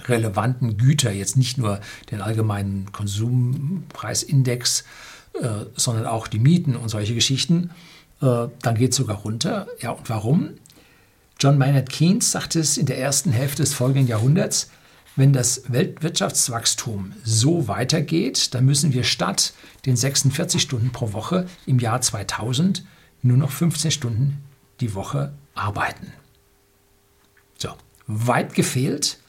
relevanten 0.08 0.78
Güter, 0.78 1.12
jetzt 1.12 1.38
nicht 1.38 1.58
nur 1.58 1.80
den 2.12 2.22
allgemeinen 2.22 2.92
Konsumpreisindex, 2.92 4.84
äh, 5.42 5.66
sondern 5.76 6.06
auch 6.06 6.28
die 6.28 6.40
Mieten 6.40 6.76
und 6.76 6.90
solche 6.90 7.16
Geschichten, 7.16 7.72
äh, 8.22 8.48
dann 8.62 8.76
geht 8.76 8.92
es 8.92 8.98
sogar 8.98 9.18
runter. 9.18 9.68
Ja, 9.80 9.92
und 9.92 10.10
warum? 10.10 10.50
John 11.40 11.58
Maynard 11.58 11.90
Keynes 11.90 12.32
sagte 12.32 12.60
es 12.60 12.78
in 12.78 12.86
der 12.86 13.00
ersten 13.00 13.32
Hälfte 13.32 13.64
des 13.64 13.74
folgenden 13.74 14.08
Jahrhunderts, 14.08 14.70
wenn 15.16 15.32
das 15.32 15.72
Weltwirtschaftswachstum 15.72 17.14
so 17.24 17.68
weitergeht, 17.68 18.54
dann 18.54 18.66
müssen 18.66 18.94
wir 18.94 19.04
statt 19.04 19.54
den 19.86 19.96
46 19.96 20.62
Stunden 20.62 20.92
pro 20.92 21.14
Woche 21.14 21.48
im 21.66 21.80
Jahr 21.80 22.02
2000 22.02 22.86
nur 23.22 23.38
noch 23.38 23.52
15 23.52 23.92
Stunden 23.92 24.44
die 24.82 24.94
Woche 24.94 25.34
arbeiten. 25.54 26.12
So, 27.58 27.70
weit 28.08 28.54
gefehlt. 28.54 29.20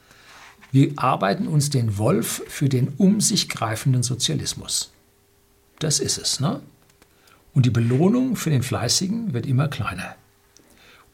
Wir 0.72 0.92
arbeiten 0.96 1.46
uns 1.46 1.70
den 1.70 1.96
Wolf 1.96 2.42
für 2.49 2.68
den 2.68 2.88
um 2.99 3.20
sich 3.20 3.49
greifenden 3.49 4.03
Sozialismus. 4.03 4.92
Das 5.79 6.01
ist 6.01 6.18
es, 6.18 6.40
ne? 6.40 6.61
Und 7.55 7.64
die 7.64 7.70
Belohnung 7.70 8.37
für 8.37 8.51
den 8.51 8.62
Fleißigen 8.62 9.33
wird 9.33 9.46
immer 9.46 9.68
kleiner. 9.68 10.16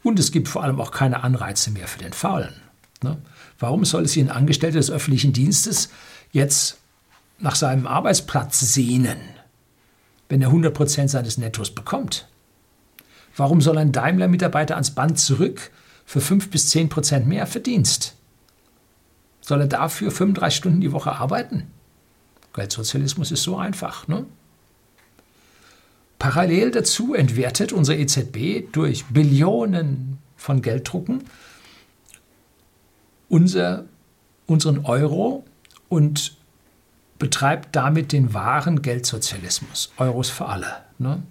Und 0.02 0.18
es 0.18 0.32
gibt 0.32 0.48
vor 0.48 0.64
allem 0.64 0.80
auch 0.80 0.90
keine 0.90 1.22
Anreize 1.22 1.70
mehr 1.70 1.86
für 1.86 2.00
den 2.00 2.12
Faulen. 2.12 2.54
Ne? 3.02 3.18
Warum 3.62 3.84
soll 3.84 4.08
sich 4.08 4.20
ein 4.20 4.28
Angestellter 4.28 4.78
des 4.78 4.90
öffentlichen 4.90 5.32
Dienstes 5.32 5.88
jetzt 6.32 6.78
nach 7.38 7.54
seinem 7.54 7.86
Arbeitsplatz 7.86 8.58
sehnen, 8.58 9.20
wenn 10.28 10.42
er 10.42 10.50
100% 10.50 11.06
seines 11.06 11.38
Nettos 11.38 11.70
bekommt? 11.70 12.26
Warum 13.36 13.60
soll 13.60 13.78
ein 13.78 13.92
Daimler-Mitarbeiter 13.92 14.74
ans 14.74 14.90
Band 14.90 15.20
zurück 15.20 15.70
für 16.04 16.20
5 16.20 16.50
bis 16.50 16.70
10 16.70 16.88
Prozent 16.88 17.28
mehr 17.28 17.46
Verdienst? 17.46 18.16
Soll 19.40 19.60
er 19.60 19.68
dafür 19.68 20.10
35 20.10 20.56
Stunden 20.56 20.80
die 20.80 20.90
Woche 20.90 21.12
arbeiten? 21.12 21.68
Geldsozialismus 22.54 23.30
ist 23.30 23.44
so 23.44 23.58
einfach. 23.58 24.08
Ne? 24.08 24.26
Parallel 26.18 26.72
dazu 26.72 27.14
entwertet 27.14 27.72
unsere 27.72 27.96
EZB 27.98 28.72
durch 28.72 29.04
Billionen 29.04 30.18
von 30.36 30.62
Gelddrucken 30.62 31.22
unser, 33.32 33.86
unseren 34.46 34.84
Euro 34.84 35.42
und 35.88 36.36
betreibt 37.18 37.74
damit 37.74 38.12
den 38.12 38.34
wahren 38.34 38.82
Geldsozialismus. 38.82 39.90
Euros 39.96 40.28
für 40.28 40.46
alle. 40.46 40.66
Ne? 40.98 41.22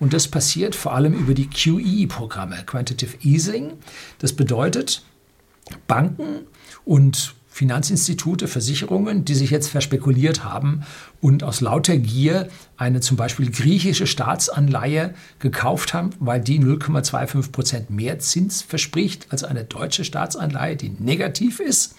Und 0.00 0.12
das 0.12 0.26
passiert 0.26 0.74
vor 0.74 0.92
allem 0.92 1.14
über 1.14 1.34
die 1.34 1.48
QE-Programme, 1.48 2.64
Quantitative 2.66 3.16
Easing. 3.22 3.74
Das 4.18 4.32
bedeutet, 4.32 5.04
Banken 5.86 6.46
und 6.84 7.36
Finanzinstitute, 7.60 8.48
Versicherungen, 8.48 9.26
die 9.26 9.34
sich 9.34 9.50
jetzt 9.50 9.68
verspekuliert 9.68 10.44
haben 10.44 10.80
und 11.20 11.44
aus 11.44 11.60
lauter 11.60 11.98
Gier 11.98 12.48
eine 12.78 13.00
zum 13.00 13.18
Beispiel 13.18 13.50
griechische 13.50 14.06
Staatsanleihe 14.06 15.12
gekauft 15.40 15.92
haben, 15.92 16.08
weil 16.20 16.40
die 16.40 16.58
0,25 16.58 17.52
Prozent 17.52 17.90
mehr 17.90 18.18
Zins 18.18 18.62
verspricht 18.62 19.26
als 19.28 19.44
eine 19.44 19.64
deutsche 19.64 20.04
Staatsanleihe, 20.04 20.74
die 20.74 20.88
negativ 20.88 21.60
ist. 21.60 21.96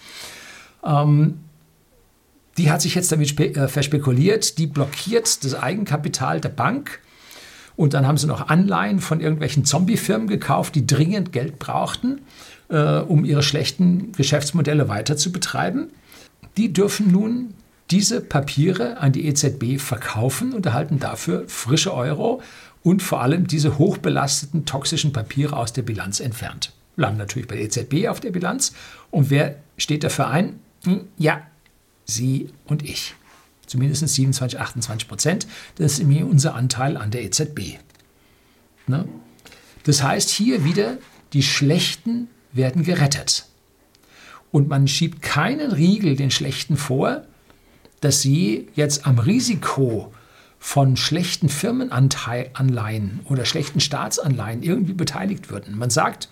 Ähm, 0.84 1.38
die 2.58 2.68
hat 2.68 2.82
sich 2.82 2.96
jetzt 2.96 3.12
damit 3.12 3.38
äh, 3.38 3.68
verspekuliert, 3.68 4.58
die 4.58 4.66
blockiert 4.66 5.44
das 5.44 5.54
Eigenkapital 5.54 6.40
der 6.40 6.48
Bank 6.48 6.98
und 7.82 7.94
dann 7.94 8.06
haben 8.06 8.16
sie 8.16 8.28
noch 8.28 8.48
Anleihen 8.48 9.00
von 9.00 9.20
irgendwelchen 9.20 9.64
Zombie-Firmen 9.64 10.28
gekauft, 10.28 10.76
die 10.76 10.86
dringend 10.86 11.32
Geld 11.32 11.58
brauchten, 11.58 12.20
äh, 12.68 12.98
um 12.98 13.24
ihre 13.24 13.42
schlechten 13.42 14.12
Geschäftsmodelle 14.12 14.88
weiter 14.88 15.16
zu 15.16 15.32
betreiben. 15.32 15.88
Die 16.56 16.72
dürfen 16.72 17.10
nun 17.10 17.54
diese 17.90 18.20
Papiere 18.20 18.98
an 18.98 19.10
die 19.10 19.26
EZB 19.26 19.80
verkaufen 19.80 20.52
und 20.52 20.64
erhalten 20.64 21.00
dafür 21.00 21.42
frische 21.48 21.92
Euro 21.92 22.40
und 22.84 23.02
vor 23.02 23.20
allem 23.20 23.48
diese 23.48 23.78
hochbelasteten 23.78 24.64
toxischen 24.64 25.12
Papiere 25.12 25.56
aus 25.56 25.72
der 25.72 25.82
Bilanz 25.82 26.20
entfernt. 26.20 26.72
Landen 26.94 27.18
natürlich 27.18 27.48
bei 27.48 27.56
der 27.56 27.64
EZB 27.64 28.06
auf 28.06 28.20
der 28.20 28.30
Bilanz. 28.30 28.74
Und 29.10 29.28
wer 29.30 29.56
steht 29.76 30.04
dafür 30.04 30.28
ein? 30.28 30.60
Hm, 30.84 31.00
ja, 31.18 31.42
Sie 32.04 32.48
und 32.64 32.84
ich 32.84 33.16
zumindest 33.72 34.06
27, 34.06 34.60
28 34.60 35.08
Prozent. 35.08 35.46
Das 35.76 35.92
ist 35.92 35.98
immer 36.00 36.26
unser 36.26 36.54
Anteil 36.54 36.96
an 36.96 37.10
der 37.10 37.24
EZB. 37.24 37.78
Ne? 38.86 39.08
Das 39.84 40.02
heißt, 40.02 40.30
hier 40.30 40.64
wieder, 40.64 40.98
die 41.32 41.42
Schlechten 41.42 42.28
werden 42.52 42.84
gerettet. 42.84 43.46
Und 44.50 44.68
man 44.68 44.86
schiebt 44.86 45.22
keinen 45.22 45.72
Riegel 45.72 46.14
den 46.16 46.30
Schlechten 46.30 46.76
vor, 46.76 47.24
dass 48.02 48.20
sie 48.20 48.68
jetzt 48.74 49.06
am 49.06 49.18
Risiko 49.18 50.12
von 50.58 50.96
schlechten 50.96 51.48
Firmenanleihen 51.48 53.20
oder 53.24 53.46
schlechten 53.46 53.80
Staatsanleihen 53.80 54.62
irgendwie 54.62 54.92
beteiligt 54.92 55.50
würden. 55.50 55.78
Man 55.78 55.88
sagt, 55.88 56.28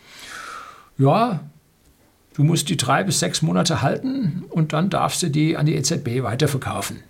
ja, 0.99 1.41
du 2.35 2.45
musst 2.45 2.69
die 2.69 2.77
drei 2.77 3.03
bis 3.03 3.19
sechs 3.19 3.41
Monate 3.41 3.81
halten 3.81 4.45
und 4.51 4.75
dann 4.75 4.91
darfst 4.91 5.23
du 5.23 5.31
die 5.31 5.57
an 5.57 5.65
die 5.65 5.75
EZB 5.75 6.23
weiterverkaufen. 6.23 7.03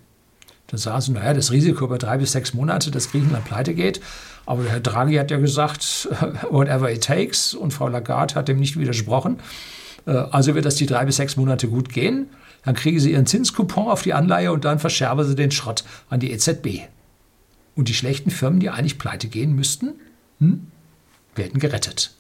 Dann 0.71 0.79
sagen 0.79 1.01
sie, 1.01 1.13
naja, 1.13 1.35
das 1.35 1.51
Risiko 1.51 1.85
über 1.85 1.99
drei 1.99 2.19
bis 2.19 2.33
sechs 2.33 2.55
Monate, 2.55 2.91
dass 2.91 3.11
Griechenland 3.11 3.45
pleite 3.45 3.75
geht. 3.75 4.01
Aber 4.47 4.65
Herr 4.65 4.81
Draghi 4.81 5.17
hat 5.17 5.31
ja 5.31 5.39
gesagt, 5.39 6.09
whatever 6.51 6.91
it 6.91 7.05
takes. 7.05 7.55
Und 7.55 7.73
Frau 7.73 7.89
Lagarde 7.89 8.35
hat 8.37 8.49
dem 8.49 8.59
nicht 8.59 8.79
widersprochen. 8.79 9.39
Äh, 10.07 10.13
also 10.13 10.55
wird 10.55 10.65
das 10.65 10.77
die 10.77 10.87
drei 10.87 11.05
bis 11.05 11.17
sechs 11.17 11.37
Monate 11.37 11.69
gut 11.69 11.93
gehen. 11.93 12.29
Dann 12.65 12.75
kriegen 12.75 13.01
sie 13.01 13.13
ihren 13.13 13.27
Zinskupon 13.27 13.89
auf 13.89 14.03
die 14.03 14.15
Anleihe 14.15 14.53
und 14.53 14.65
dann 14.65 14.79
verscherben 14.79 15.27
sie 15.27 15.35
den 15.35 15.51
Schrott 15.51 15.85
an 16.09 16.21
die 16.21 16.31
EZB. 16.31 16.89
Und 17.75 17.89
die 17.89 17.95
schlechten 17.95 18.31
Firmen, 18.31 18.61
die 18.61 18.71
eigentlich 18.71 18.99
pleite 18.99 19.29
gehen 19.29 19.55
müssten, 19.55 19.95
hm, 20.39 20.67
werden 21.35 21.59
gerettet. 21.59 22.13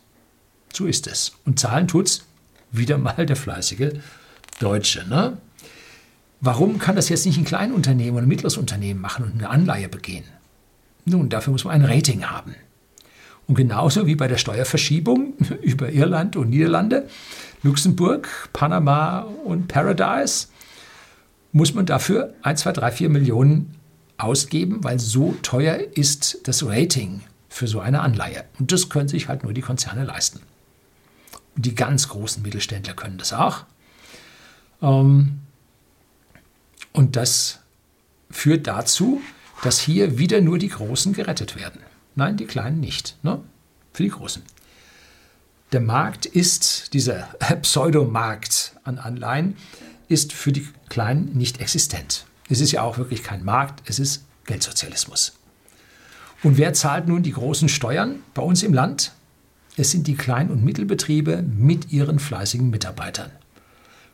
So 0.72 0.86
ist 0.86 1.06
es. 1.06 1.32
Und 1.44 1.58
zahlen 1.58 1.88
tut's 1.88 2.24
wieder 2.72 2.98
mal 2.98 3.26
der 3.26 3.36
fleißige 3.36 3.92
Deutsche. 4.60 5.06
Ne? 5.08 5.38
Warum 6.40 6.78
kann 6.78 6.96
das 6.96 7.08
jetzt 7.08 7.26
nicht 7.26 7.38
ein 7.38 7.44
Kleinunternehmen 7.44 8.14
oder 8.14 8.22
ein 8.22 8.28
mittleres 8.28 8.56
Unternehmen 8.56 9.00
machen 9.00 9.24
und 9.24 9.34
eine 9.34 9.50
Anleihe 9.50 9.88
begehen? 9.88 10.24
Nun, 11.04 11.28
dafür 11.28 11.52
muss 11.52 11.64
man 11.64 11.74
ein 11.74 11.84
Rating 11.84 12.24
haben. 12.24 12.54
Und 13.46 13.56
genauso 13.56 14.06
wie 14.06 14.14
bei 14.14 14.28
der 14.28 14.38
Steuerverschiebung 14.38 15.34
über 15.62 15.90
Irland 15.90 16.36
und 16.36 16.50
Niederlande, 16.50 17.08
Luxemburg, 17.62 18.28
Panama 18.52 19.20
und 19.20 19.68
Paradise, 19.68 20.48
muss 21.52 21.74
man 21.74 21.84
dafür 21.84 22.32
1, 22.42 22.60
2, 22.60 22.72
3, 22.72 22.92
4 22.92 23.08
Millionen 23.10 23.74
ausgeben, 24.16 24.84
weil 24.84 24.98
so 24.98 25.34
teuer 25.42 25.78
ist 25.94 26.40
das 26.44 26.64
Rating 26.64 27.22
für 27.48 27.66
so 27.66 27.80
eine 27.80 28.00
Anleihe. 28.00 28.44
Und 28.58 28.72
das 28.72 28.88
können 28.88 29.08
sich 29.08 29.28
halt 29.28 29.42
nur 29.42 29.52
die 29.52 29.62
Konzerne 29.62 30.04
leisten. 30.04 30.40
Und 31.56 31.66
die 31.66 31.74
ganz 31.74 32.08
großen 32.08 32.42
Mittelständler 32.42 32.94
können 32.94 33.18
das 33.18 33.32
auch. 33.32 33.64
Ähm, 34.80 35.40
und 36.92 37.16
das 37.16 37.60
führt 38.30 38.66
dazu, 38.66 39.20
dass 39.62 39.80
hier 39.80 40.18
wieder 40.18 40.40
nur 40.40 40.58
die 40.58 40.68
Großen 40.68 41.12
gerettet 41.12 41.56
werden. 41.56 41.80
Nein, 42.14 42.36
die 42.36 42.46
Kleinen 42.46 42.80
nicht. 42.80 43.16
Ne? 43.22 43.40
Für 43.92 44.02
die 44.02 44.08
Großen. 44.08 44.42
Der 45.72 45.80
Markt 45.80 46.26
ist, 46.26 46.94
dieser 46.94 47.28
Pseudomarkt 47.62 48.74
an 48.84 48.98
Anleihen, 48.98 49.56
ist 50.08 50.32
für 50.32 50.52
die 50.52 50.66
Kleinen 50.88 51.36
nicht 51.36 51.60
existent. 51.60 52.26
Es 52.48 52.60
ist 52.60 52.72
ja 52.72 52.82
auch 52.82 52.98
wirklich 52.98 53.22
kein 53.22 53.44
Markt, 53.44 53.88
es 53.88 54.00
ist 54.00 54.24
Geldsozialismus. 54.46 55.34
Und 56.42 56.58
wer 56.58 56.72
zahlt 56.72 57.06
nun 57.06 57.22
die 57.22 57.32
großen 57.32 57.68
Steuern 57.68 58.16
bei 58.34 58.42
uns 58.42 58.62
im 58.62 58.74
Land? 58.74 59.12
Es 59.76 59.92
sind 59.92 60.08
die 60.08 60.16
Klein- 60.16 60.50
und 60.50 60.64
Mittelbetriebe 60.64 61.42
mit 61.42 61.92
ihren 61.92 62.18
fleißigen 62.18 62.70
Mitarbeitern. 62.70 63.30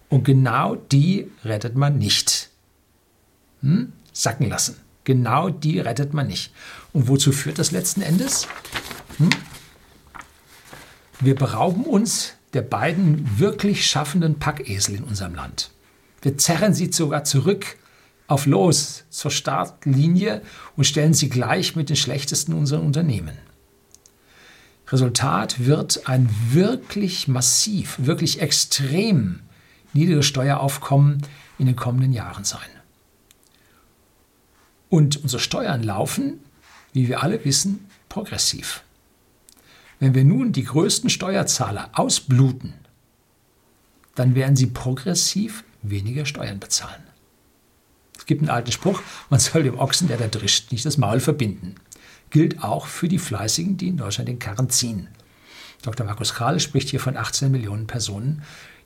Und 0.08 0.24
genau 0.24 0.74
die 0.74 1.30
rettet 1.44 1.76
man 1.76 1.98
nicht. 1.98 2.45
Hm? 3.66 3.92
Sacken 4.12 4.48
lassen. 4.48 4.76
Genau 5.02 5.50
die 5.50 5.80
rettet 5.80 6.14
man 6.14 6.28
nicht. 6.28 6.52
Und 6.92 7.08
wozu 7.08 7.32
führt 7.32 7.58
das 7.58 7.72
letzten 7.72 8.00
Endes? 8.00 8.46
Hm? 9.18 9.30
Wir 11.18 11.34
berauben 11.34 11.84
uns 11.84 12.34
der 12.52 12.62
beiden 12.62 13.38
wirklich 13.38 13.86
schaffenden 13.86 14.38
Packesel 14.38 14.94
in 14.94 15.04
unserem 15.04 15.34
Land. 15.34 15.70
Wir 16.22 16.38
zerren 16.38 16.74
sie 16.74 16.92
sogar 16.92 17.24
zurück 17.24 17.76
auf 18.28 18.46
Los 18.46 19.04
zur 19.10 19.30
Startlinie 19.30 20.42
und 20.76 20.84
stellen 20.84 21.14
sie 21.14 21.28
gleich 21.28 21.74
mit 21.74 21.88
den 21.88 21.96
schlechtesten 21.96 22.52
unserer 22.52 22.82
Unternehmen. 22.82 23.36
Resultat 24.88 25.66
wird 25.66 26.08
ein 26.08 26.28
wirklich 26.50 27.26
massiv, 27.26 27.96
wirklich 27.98 28.40
extrem 28.40 29.40
niedriges 29.92 30.26
Steueraufkommen 30.26 31.22
in 31.58 31.66
den 31.66 31.76
kommenden 31.76 32.12
Jahren 32.12 32.44
sein. 32.44 32.75
Und 34.88 35.22
unsere 35.22 35.40
Steuern 35.40 35.82
laufen, 35.82 36.40
wie 36.92 37.08
wir 37.08 37.22
alle 37.22 37.44
wissen, 37.44 37.86
progressiv. 38.08 38.82
Wenn 39.98 40.14
wir 40.14 40.24
nun 40.24 40.52
die 40.52 40.64
größten 40.64 41.10
Steuerzahler 41.10 41.90
ausbluten, 41.94 42.74
dann 44.14 44.34
werden 44.34 44.56
sie 44.56 44.66
progressiv 44.66 45.64
weniger 45.82 46.26
Steuern 46.26 46.60
bezahlen. 46.60 47.02
Es 48.16 48.26
gibt 48.26 48.42
einen 48.42 48.50
alten 48.50 48.72
Spruch, 48.72 49.02
man 49.30 49.40
soll 49.40 49.62
dem 49.62 49.78
Ochsen, 49.78 50.08
der 50.08 50.16
da 50.16 50.26
drischt, 50.26 50.72
nicht 50.72 50.84
das 50.84 50.98
Maul 50.98 51.20
verbinden 51.20 51.76
gilt 52.30 52.62
auch 52.62 52.86
für 52.86 53.08
die 53.08 53.18
Fleißigen, 53.18 53.76
die 53.76 53.88
in 53.88 53.96
Deutschland 53.96 54.28
den 54.28 54.38
Karren 54.38 54.70
ziehen. 54.70 55.08
Dr. 55.82 56.06
Markus 56.06 56.34
Krahl 56.34 56.58
spricht 56.60 56.88
hier 56.88 57.00
von 57.00 57.16
18 57.16 57.50
Millionen 57.50 57.86
Personen, 57.86 58.42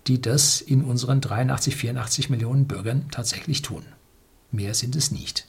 die 0.07 0.21
das 0.21 0.61
in 0.61 0.85
unseren 0.85 1.21
83, 1.21 1.77
84 1.77 2.31
Millionen 2.31 2.67
Bürgern 2.67 3.09
tatsächlich 3.11 3.63
tun. 3.63 3.85
Mehr 4.51 4.75
sind 4.75 4.97
es 4.97 5.11
nicht. 5.11 5.47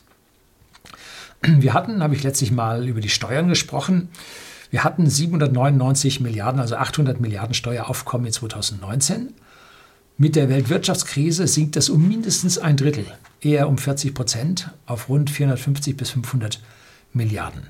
Wir 1.42 1.74
hatten, 1.74 2.04
habe 2.04 2.16
ich 2.16 2.24
letztlich 2.24 2.52
mal 2.52 2.88
über 2.88 3.02
die 3.02 3.10
Steuern 3.10 3.48
gesprochen, 3.48 4.10
wir 4.70 4.86
hatten 4.86 5.10
799 5.10 6.22
Milliarden, 6.22 6.62
also 6.62 6.78
800 6.78 7.20
Milliarden 7.20 7.54
Steueraufkommen 7.54 8.28
in 8.28 8.34
2019. 8.34 9.34
Mit 10.18 10.36
der 10.38 10.50
Weltwirtschaftskrise 10.50 11.46
sinkt 11.48 11.76
das 11.76 11.90
um 11.90 12.08
mindestens 12.08 12.58
ein 12.58 12.78
Drittel, 12.78 13.06
eher 13.42 13.68
um 13.68 13.78
40 13.78 14.14
Prozent, 14.14 14.72
auf 14.86 15.10
rund 15.10 15.30
450 15.30 15.98
bis 15.98 16.12
500 16.12 16.62
Milliarden. 17.12 17.68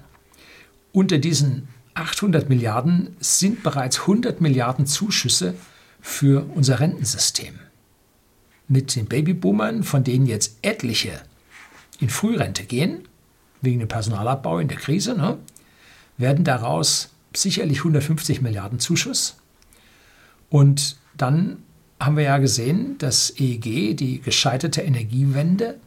Unter 0.92 1.18
diesen 1.18 1.70
800 1.96 2.50
Milliarden 2.50 3.16
sind 3.20 3.64
bereits 3.64 4.02
100 4.02 4.42
Milliarden 4.42 4.86
Zuschüsse 4.86 5.56
für 6.02 6.46
unser 6.54 6.80
Rentensystem. 6.80 7.56
Mit 8.68 8.96
den 8.96 9.08
Babyboomern, 9.08 9.84
von 9.84 10.04
denen 10.04 10.28
jetzt 10.28 10.58
etliche 10.62 11.22
in 12.00 12.10
Frührente 12.10 12.66
gehen, 12.66 13.08
wegen 13.62 13.80
dem 13.80 13.88
Personalabbau 13.88 14.60
in 14.60 14.68
der 14.68 14.78
Krise, 14.78 15.16
ne, 15.16 15.38
werden 16.18 16.44
daraus 16.44 17.10
sicherlich 17.36 17.80
150 17.80 18.42
Milliarden 18.42 18.80
Zuschuss. 18.80 19.38
Und 20.50 20.98
dann 21.16 21.58
haben 22.00 22.18
wir 22.18 22.24
ja 22.24 22.38
gesehen, 22.40 22.98
dass 22.98 23.34
EEG, 23.38 23.96
die 23.96 24.22
gescheiterte 24.22 24.82
Energiewende, 24.82 25.80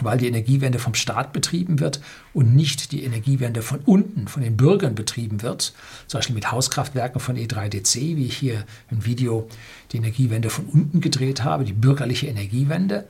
weil 0.00 0.18
die 0.18 0.28
Energiewende 0.28 0.78
vom 0.78 0.94
Staat 0.94 1.32
betrieben 1.32 1.80
wird 1.80 2.00
und 2.32 2.54
nicht 2.54 2.92
die 2.92 3.02
Energiewende 3.02 3.62
von 3.62 3.80
unten, 3.80 4.28
von 4.28 4.42
den 4.42 4.56
Bürgern 4.56 4.94
betrieben 4.94 5.42
wird, 5.42 5.74
zum 6.06 6.18
Beispiel 6.18 6.34
mit 6.34 6.52
Hauskraftwerken 6.52 7.20
von 7.20 7.36
E3DC, 7.36 8.16
wie 8.16 8.26
ich 8.26 8.36
hier 8.36 8.64
im 8.90 9.04
Video 9.04 9.48
die 9.92 9.96
Energiewende 9.96 10.50
von 10.50 10.66
unten 10.66 11.00
gedreht 11.00 11.42
habe, 11.42 11.64
die 11.64 11.72
bürgerliche 11.72 12.26
Energiewende. 12.26 13.08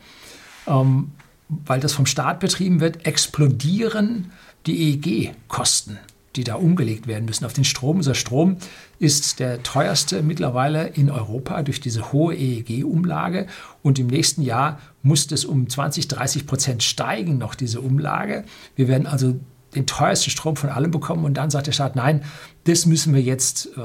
Ähm, 0.66 1.12
weil 1.48 1.80
das 1.80 1.92
vom 1.92 2.06
Staat 2.06 2.40
betrieben 2.40 2.80
wird, 2.80 3.06
explodieren 3.06 4.32
die 4.66 4.92
EEG-Kosten 4.92 5.98
die 6.38 6.44
da 6.44 6.54
umgelegt 6.54 7.08
werden 7.08 7.24
müssen 7.24 7.44
auf 7.44 7.52
den 7.52 7.64
Strom. 7.64 7.96
Unser 7.96 8.14
Strom 8.14 8.58
ist 9.00 9.40
der 9.40 9.62
teuerste 9.64 10.22
mittlerweile 10.22 10.86
in 10.86 11.10
Europa 11.10 11.62
durch 11.62 11.80
diese 11.80 12.12
hohe 12.12 12.34
EEG-Umlage 12.34 13.48
und 13.82 13.98
im 13.98 14.06
nächsten 14.06 14.42
Jahr 14.42 14.78
muss 15.02 15.30
es 15.32 15.44
um 15.44 15.68
20, 15.68 16.06
30 16.06 16.46
Prozent 16.46 16.82
steigen, 16.84 17.38
noch 17.38 17.56
diese 17.56 17.80
Umlage. 17.80 18.44
Wir 18.76 18.86
werden 18.86 19.06
also 19.06 19.34
den 19.74 19.86
teuersten 19.86 20.30
Strom 20.30 20.56
von 20.56 20.70
allem 20.70 20.92
bekommen 20.92 21.24
und 21.24 21.34
dann 21.34 21.50
sagt 21.50 21.66
der 21.66 21.72
Staat, 21.72 21.96
nein, 21.96 22.22
das 22.64 22.86
müssen 22.86 23.14
wir 23.14 23.22
jetzt, 23.22 23.76
äh, 23.76 23.80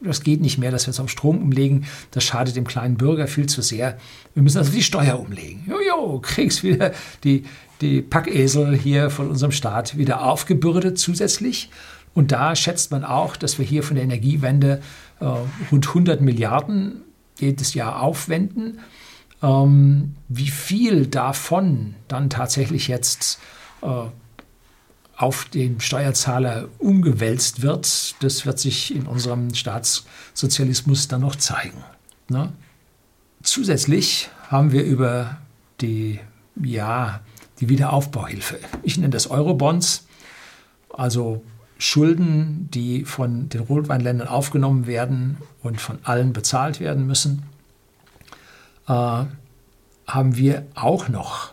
das 0.00 0.22
geht 0.22 0.40
nicht 0.40 0.58
mehr, 0.58 0.70
dass 0.70 0.86
wir 0.86 0.90
es 0.90 1.00
auf 1.00 1.10
Strom 1.10 1.38
umlegen, 1.38 1.86
das 2.10 2.24
schadet 2.24 2.56
dem 2.56 2.66
kleinen 2.66 2.96
Bürger 2.96 3.26
viel 3.26 3.46
zu 3.46 3.62
sehr. 3.62 3.98
Wir 4.34 4.42
müssen 4.42 4.58
also 4.58 4.72
die 4.72 4.82
Steuer 4.82 5.18
umlegen. 5.18 5.64
Jojo, 5.66 6.20
kriegst 6.20 6.62
wieder 6.62 6.92
die, 7.24 7.44
die 7.80 8.02
Packesel 8.02 8.76
hier 8.76 9.10
von 9.10 9.30
unserem 9.30 9.52
Staat 9.52 9.96
wieder 9.96 10.22
aufgebürdet 10.22 10.98
zusätzlich. 10.98 11.70
Und 12.14 12.32
da 12.32 12.56
schätzt 12.56 12.90
man 12.90 13.04
auch, 13.04 13.36
dass 13.36 13.58
wir 13.58 13.66
hier 13.66 13.82
von 13.82 13.96
der 13.96 14.04
Energiewende 14.04 14.80
äh, 15.20 15.26
rund 15.70 15.88
100 15.88 16.20
Milliarden 16.20 17.02
jedes 17.38 17.74
Jahr 17.74 18.00
aufwenden. 18.00 18.80
Ähm, 19.42 20.14
wie 20.28 20.48
viel 20.48 21.06
davon 21.06 21.94
dann 22.08 22.30
tatsächlich 22.30 22.88
jetzt 22.88 23.38
äh, 23.82 24.06
auf 25.16 25.46
den 25.46 25.80
Steuerzahler 25.80 26.68
umgewälzt 26.78 27.62
wird, 27.62 28.22
das 28.22 28.44
wird 28.44 28.58
sich 28.58 28.94
in 28.94 29.06
unserem 29.06 29.54
Staatssozialismus 29.54 31.08
dann 31.08 31.22
noch 31.22 31.36
zeigen. 31.36 31.82
Ne? 32.28 32.52
Zusätzlich 33.42 34.28
haben 34.50 34.72
wir 34.72 34.84
über 34.84 35.38
die 35.80 36.20
ja, 36.62 37.20
die 37.60 37.68
Wiederaufbauhilfe. 37.68 38.58
Ich 38.82 38.96
nenne 38.96 39.10
das 39.10 39.28
Eurobonds, 39.28 40.06
also 40.90 41.42
Schulden, 41.78 42.70
die 42.72 43.04
von 43.04 43.48
den 43.48 43.60
Rotweinländern 43.60 44.28
aufgenommen 44.28 44.86
werden 44.86 45.36
und 45.62 45.80
von 45.80 45.98
allen 46.04 46.32
bezahlt 46.32 46.80
werden 46.80 47.06
müssen, 47.06 47.42
äh, 48.88 49.24
haben 50.06 50.36
wir 50.36 50.66
auch 50.74 51.08
noch 51.08 51.52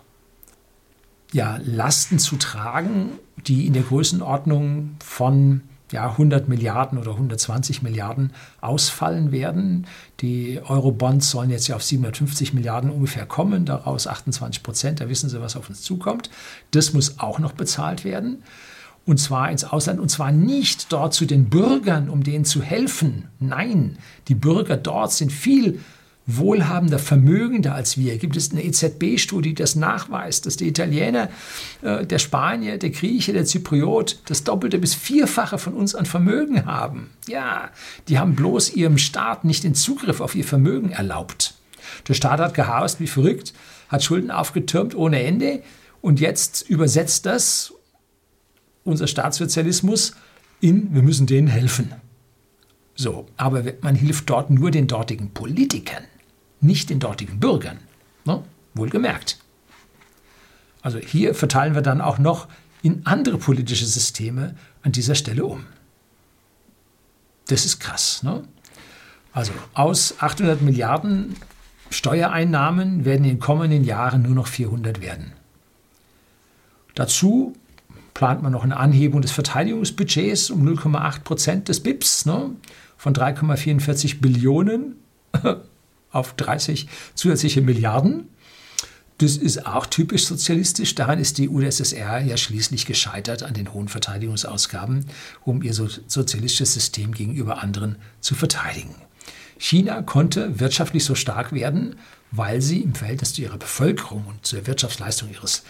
ja, 1.34 1.60
Lasten 1.66 2.20
zu 2.20 2.38
tragen, 2.38 3.10
die 3.48 3.68
in 3.68 3.74
der 3.74 3.84
Größenordnung 3.84 4.96
von 5.04 5.62
ja, 5.92 6.10
100 6.10 6.48
Milliarden 6.48 6.98
oder 6.98 7.12
120 7.12 7.84
Milliarden 7.84 8.32
ausfallen 8.62 9.32
werden. 9.32 9.86
Die 10.22 10.60
Eurobonds 10.66 11.30
sollen 11.30 11.50
jetzt 11.50 11.68
ja 11.68 11.76
auf 11.76 11.84
750 11.84 12.54
Milliarden 12.54 12.90
ungefähr 12.90 13.26
kommen, 13.26 13.66
daraus 13.66 14.08
28 14.08 14.64
Prozent. 14.64 15.02
Da 15.02 15.10
wissen 15.10 15.30
Sie, 15.30 15.40
was 15.40 15.56
auf 15.56 15.70
uns 15.70 15.82
zukommt. 15.82 16.30
Das 16.72 16.94
muss 16.94 17.20
auch 17.20 17.40
noch 17.40 17.54
bezahlt 17.54 18.06
werden. 18.06 18.44
Und 19.06 19.20
zwar 19.20 19.52
ins 19.52 19.66
Ausland. 19.66 20.00
Und 20.00 20.10
zwar 20.10 20.32
nicht 20.32 20.92
dort 20.92 21.14
zu 21.14 21.26
den 21.26 21.50
Bürgern, 21.50 22.10
um 22.10 22.24
denen 22.24 22.46
zu 22.46 22.62
helfen. 22.62 23.28
Nein, 23.40 23.98
die 24.30 24.36
Bürger 24.36 24.78
dort 24.78 25.12
sind 25.12 25.32
viel 25.32 25.80
wohlhabender, 26.26 27.00
vermögender 27.00 27.76
als 27.76 27.98
wir. 27.98 28.18
Gibt 28.18 28.38
es 28.38 28.52
eine 28.52 28.64
EZB-Studie, 28.64 29.50
die 29.50 29.56
das 29.56 29.76
nachweist, 29.76 30.46
dass 30.46 30.56
die 30.56 30.68
Italiener, 30.68 31.30
äh, 31.82 32.06
der 32.06 32.20
Spanier, 32.20 32.78
der 32.78 32.92
Grieche, 32.92 33.34
der 33.34 33.46
Zypriot 33.46 34.20
das 34.26 34.44
Doppelte 34.44 34.80
bis 34.80 34.94
Vierfache 34.94 35.58
von 35.58 35.74
uns 35.74 35.96
an 35.96 36.06
Vermögen 36.06 36.66
haben? 36.66 37.10
Ja, 37.28 37.72
die 38.08 38.20
haben 38.20 38.36
bloß 38.36 38.74
ihrem 38.74 38.98
Staat 38.98 39.44
nicht 39.44 39.64
den 39.64 39.76
Zugriff 39.76 40.22
auf 40.22 40.36
ihr 40.36 40.46
Vermögen 40.46 40.92
erlaubt. 40.92 41.56
Der 42.08 42.14
Staat 42.14 42.40
hat 42.40 42.54
gehaust 42.54 43.00
wie 43.02 43.08
verrückt, 43.08 43.54
hat 43.90 44.04
Schulden 44.04 44.32
aufgetürmt 44.32 44.96
ohne 44.96 45.22
Ende 45.22 45.62
und 46.02 46.20
jetzt 46.20 46.62
übersetzt 46.70 47.26
das 47.26 47.74
unser 48.86 49.08
Staatssozialismus 49.08 50.14
in, 50.62 50.94
wir 50.94 51.02
müssen 51.02 51.28
denen 51.28 51.48
helfen. 51.48 51.94
So, 52.96 53.28
aber 53.38 53.64
man 53.82 53.96
hilft 53.96 54.30
dort 54.30 54.50
nur 54.50 54.72
den 54.72 54.88
dortigen 54.88 55.32
Politikern 55.32 56.04
nicht 56.64 56.90
den 56.90 57.00
dortigen 57.00 57.40
Bürgern. 57.40 57.80
Ne? 58.26 58.44
Wohlgemerkt. 58.74 59.38
Also 60.82 61.00
hier 61.00 61.34
verteilen 61.34 61.76
wir 61.76 61.82
dann 61.82 62.02
auch 62.02 62.18
noch 62.18 62.48
in 62.82 63.06
andere 63.06 63.38
politische 63.38 63.86
Systeme 63.86 64.56
an 64.82 64.92
dieser 64.92 65.16
Stelle 65.16 65.46
um. 65.46 65.66
Das 67.48 67.66
ist 67.66 67.80
krass. 67.80 68.24
Ne? 68.24 68.44
Also 69.32 69.54
aus 69.74 70.16
800 70.20 70.62
Milliarden 70.62 71.36
Steuereinnahmen 71.90 73.06
werden 73.06 73.24
in 73.24 73.32
den 73.36 73.40
kommenden 73.40 73.84
Jahren 73.84 74.24
nur 74.24 74.34
noch 74.34 74.48
400 74.48 75.02
werden. 75.02 75.34
Dazu 76.96 77.56
plant 78.14 78.44
man 78.44 78.52
noch 78.52 78.64
eine 78.64 78.78
Anhebung 78.78 79.22
des 79.22 79.32
Verteidigungsbudgets 79.32 80.50
um 80.50 80.68
0,8 80.68 81.22
Prozent 81.22 81.70
des 81.70 81.82
BIPs 81.82 82.26
ne? 82.26 82.52
von 82.98 83.14
3,44 83.14 84.20
Billionen 84.22 84.96
auf 86.14 86.34
30 86.34 86.88
zusätzliche 87.16 87.62
Milliarden. 87.62 88.30
Das 89.18 89.38
ist 89.38 89.66
auch 89.66 89.86
typisch 89.86 90.26
sozialistisch. 90.26 90.96
Daran 90.96 91.20
ist 91.20 91.38
die 91.38 91.50
UdSSR 91.50 92.22
ja 92.22 92.38
schließlich 92.38 92.86
gescheitert 92.86 93.44
an 93.44 93.54
den 93.54 93.74
hohen 93.74 93.88
Verteidigungsausgaben, 93.88 95.06
um 95.44 95.62
ihr 95.62 95.74
sozialistisches 95.74 96.74
System 96.74 97.14
gegenüber 97.14 97.62
anderen 97.62 97.98
zu 98.22 98.36
verteidigen. 98.36 98.96
China 99.58 100.02
konnte 100.02 100.60
wirtschaftlich 100.60 101.06
so 101.06 101.16
stark 101.16 101.54
werden, 101.54 101.96
weil 102.32 102.62
sie 102.62 102.82
im 102.82 102.96
Verhältnis 102.96 103.34
zu 103.34 103.44
ihrer 103.44 103.58
Bevölkerung 103.58 104.26
und 104.26 104.46
zur 104.46 104.66
Wirtschaftsleistung 104.66 105.30
ihres 105.32 105.64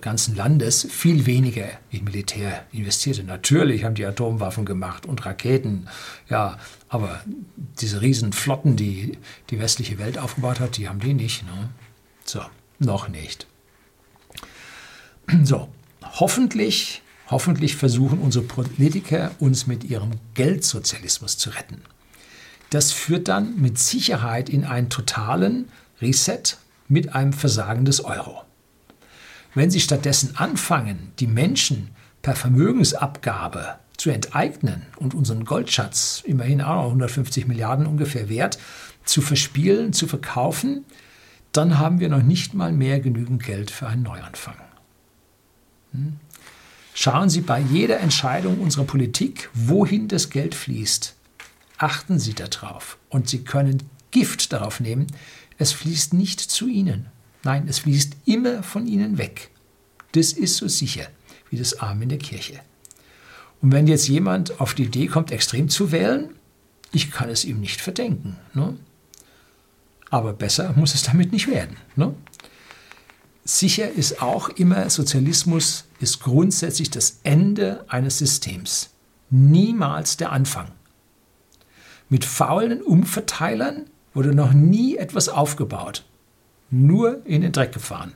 ganzen 0.00 0.36
Landes 0.36 0.86
viel 0.88 1.26
weniger 1.26 1.66
in 1.90 2.04
Militär 2.04 2.64
investierte. 2.70 3.24
Natürlich 3.24 3.84
haben 3.84 3.96
die 3.96 4.06
Atomwaffen 4.06 4.64
gemacht 4.64 5.06
und 5.06 5.26
Raketen, 5.26 5.88
ja, 6.28 6.58
aber 6.88 7.20
diese 7.80 8.00
riesen 8.00 8.32
Flotten, 8.32 8.76
die 8.76 9.18
die 9.50 9.58
westliche 9.58 9.98
Welt 9.98 10.18
aufgebaut 10.18 10.60
hat, 10.60 10.76
die 10.76 10.88
haben 10.88 11.00
die 11.00 11.14
nicht. 11.14 11.44
Ne? 11.44 11.68
So, 12.24 12.42
noch 12.78 13.08
nicht. 13.08 13.46
So, 15.42 15.68
hoffentlich, 16.02 17.02
hoffentlich 17.28 17.76
versuchen 17.76 18.18
unsere 18.18 18.44
Politiker 18.44 19.32
uns 19.40 19.66
mit 19.66 19.84
ihrem 19.84 20.12
Geldsozialismus 20.34 21.38
zu 21.38 21.50
retten. 21.50 21.82
Das 22.70 22.92
führt 22.92 23.28
dann 23.28 23.60
mit 23.60 23.78
Sicherheit 23.78 24.48
in 24.48 24.64
einen 24.64 24.90
totalen 24.90 25.68
Reset 26.00 26.42
mit 26.88 27.14
einem 27.14 27.32
Versagen 27.32 27.84
des 27.84 28.04
Euro. 28.04 28.41
Wenn 29.54 29.70
Sie 29.70 29.80
stattdessen 29.80 30.36
anfangen, 30.36 31.12
die 31.18 31.26
Menschen 31.26 31.90
per 32.22 32.34
Vermögensabgabe 32.34 33.76
zu 33.96 34.10
enteignen 34.10 34.82
und 34.96 35.14
unseren 35.14 35.44
Goldschatz, 35.44 36.22
immerhin 36.26 36.62
auch 36.62 36.76
noch 36.76 36.86
150 36.86 37.46
Milliarden 37.46 37.86
ungefähr 37.86 38.28
wert, 38.28 38.58
zu 39.04 39.20
verspielen, 39.20 39.92
zu 39.92 40.06
verkaufen, 40.06 40.84
dann 41.52 41.78
haben 41.78 42.00
wir 42.00 42.08
noch 42.08 42.22
nicht 42.22 42.54
mal 42.54 42.72
mehr 42.72 43.00
genügend 43.00 43.42
Geld 43.42 43.70
für 43.70 43.86
einen 43.86 44.02
Neuanfang. 44.02 44.56
Hm? 45.92 46.16
Schauen 46.94 47.28
Sie 47.30 47.40
bei 47.40 47.60
jeder 47.60 48.00
Entscheidung 48.00 48.58
unserer 48.58 48.84
Politik, 48.84 49.50
wohin 49.54 50.08
das 50.08 50.30
Geld 50.30 50.54
fließt. 50.54 51.14
Achten 51.78 52.18
Sie 52.18 52.34
darauf 52.34 52.98
und 53.08 53.28
Sie 53.28 53.44
können 53.44 53.82
Gift 54.10 54.52
darauf 54.52 54.80
nehmen, 54.80 55.06
es 55.58 55.72
fließt 55.72 56.14
nicht 56.14 56.40
zu 56.40 56.68
Ihnen. 56.68 57.11
Nein, 57.44 57.66
es 57.68 57.80
fließt 57.80 58.16
immer 58.24 58.62
von 58.62 58.86
ihnen 58.86 59.18
weg. 59.18 59.50
Das 60.12 60.32
ist 60.32 60.56
so 60.56 60.68
sicher 60.68 61.06
wie 61.50 61.56
das 61.56 61.80
Arm 61.80 62.02
in 62.02 62.08
der 62.08 62.18
Kirche. 62.18 62.60
Und 63.60 63.72
wenn 63.72 63.86
jetzt 63.86 64.08
jemand 64.08 64.60
auf 64.60 64.74
die 64.74 64.84
Idee 64.84 65.06
kommt, 65.06 65.30
extrem 65.30 65.68
zu 65.68 65.92
wählen, 65.92 66.30
ich 66.92 67.10
kann 67.10 67.28
es 67.28 67.44
ihm 67.44 67.60
nicht 67.60 67.80
verdenken. 67.80 68.36
Ne? 68.54 68.76
Aber 70.10 70.32
besser 70.32 70.72
muss 70.76 70.94
es 70.94 71.02
damit 71.02 71.32
nicht 71.32 71.48
werden. 71.48 71.76
Ne? 71.96 72.14
Sicher 73.44 73.90
ist 73.90 74.22
auch 74.22 74.50
immer, 74.50 74.88
Sozialismus 74.88 75.84
ist 76.00 76.20
grundsätzlich 76.20 76.90
das 76.90 77.20
Ende 77.22 77.84
eines 77.88 78.18
Systems, 78.18 78.90
niemals 79.30 80.16
der 80.16 80.32
Anfang. 80.32 80.70
Mit 82.08 82.24
faulen 82.24 82.82
Umverteilern 82.82 83.86
wurde 84.14 84.34
noch 84.34 84.52
nie 84.52 84.96
etwas 84.96 85.28
aufgebaut 85.28 86.04
nur 86.72 87.24
in 87.24 87.42
den 87.42 87.52
Dreck 87.52 87.72
gefahren. 87.72 88.12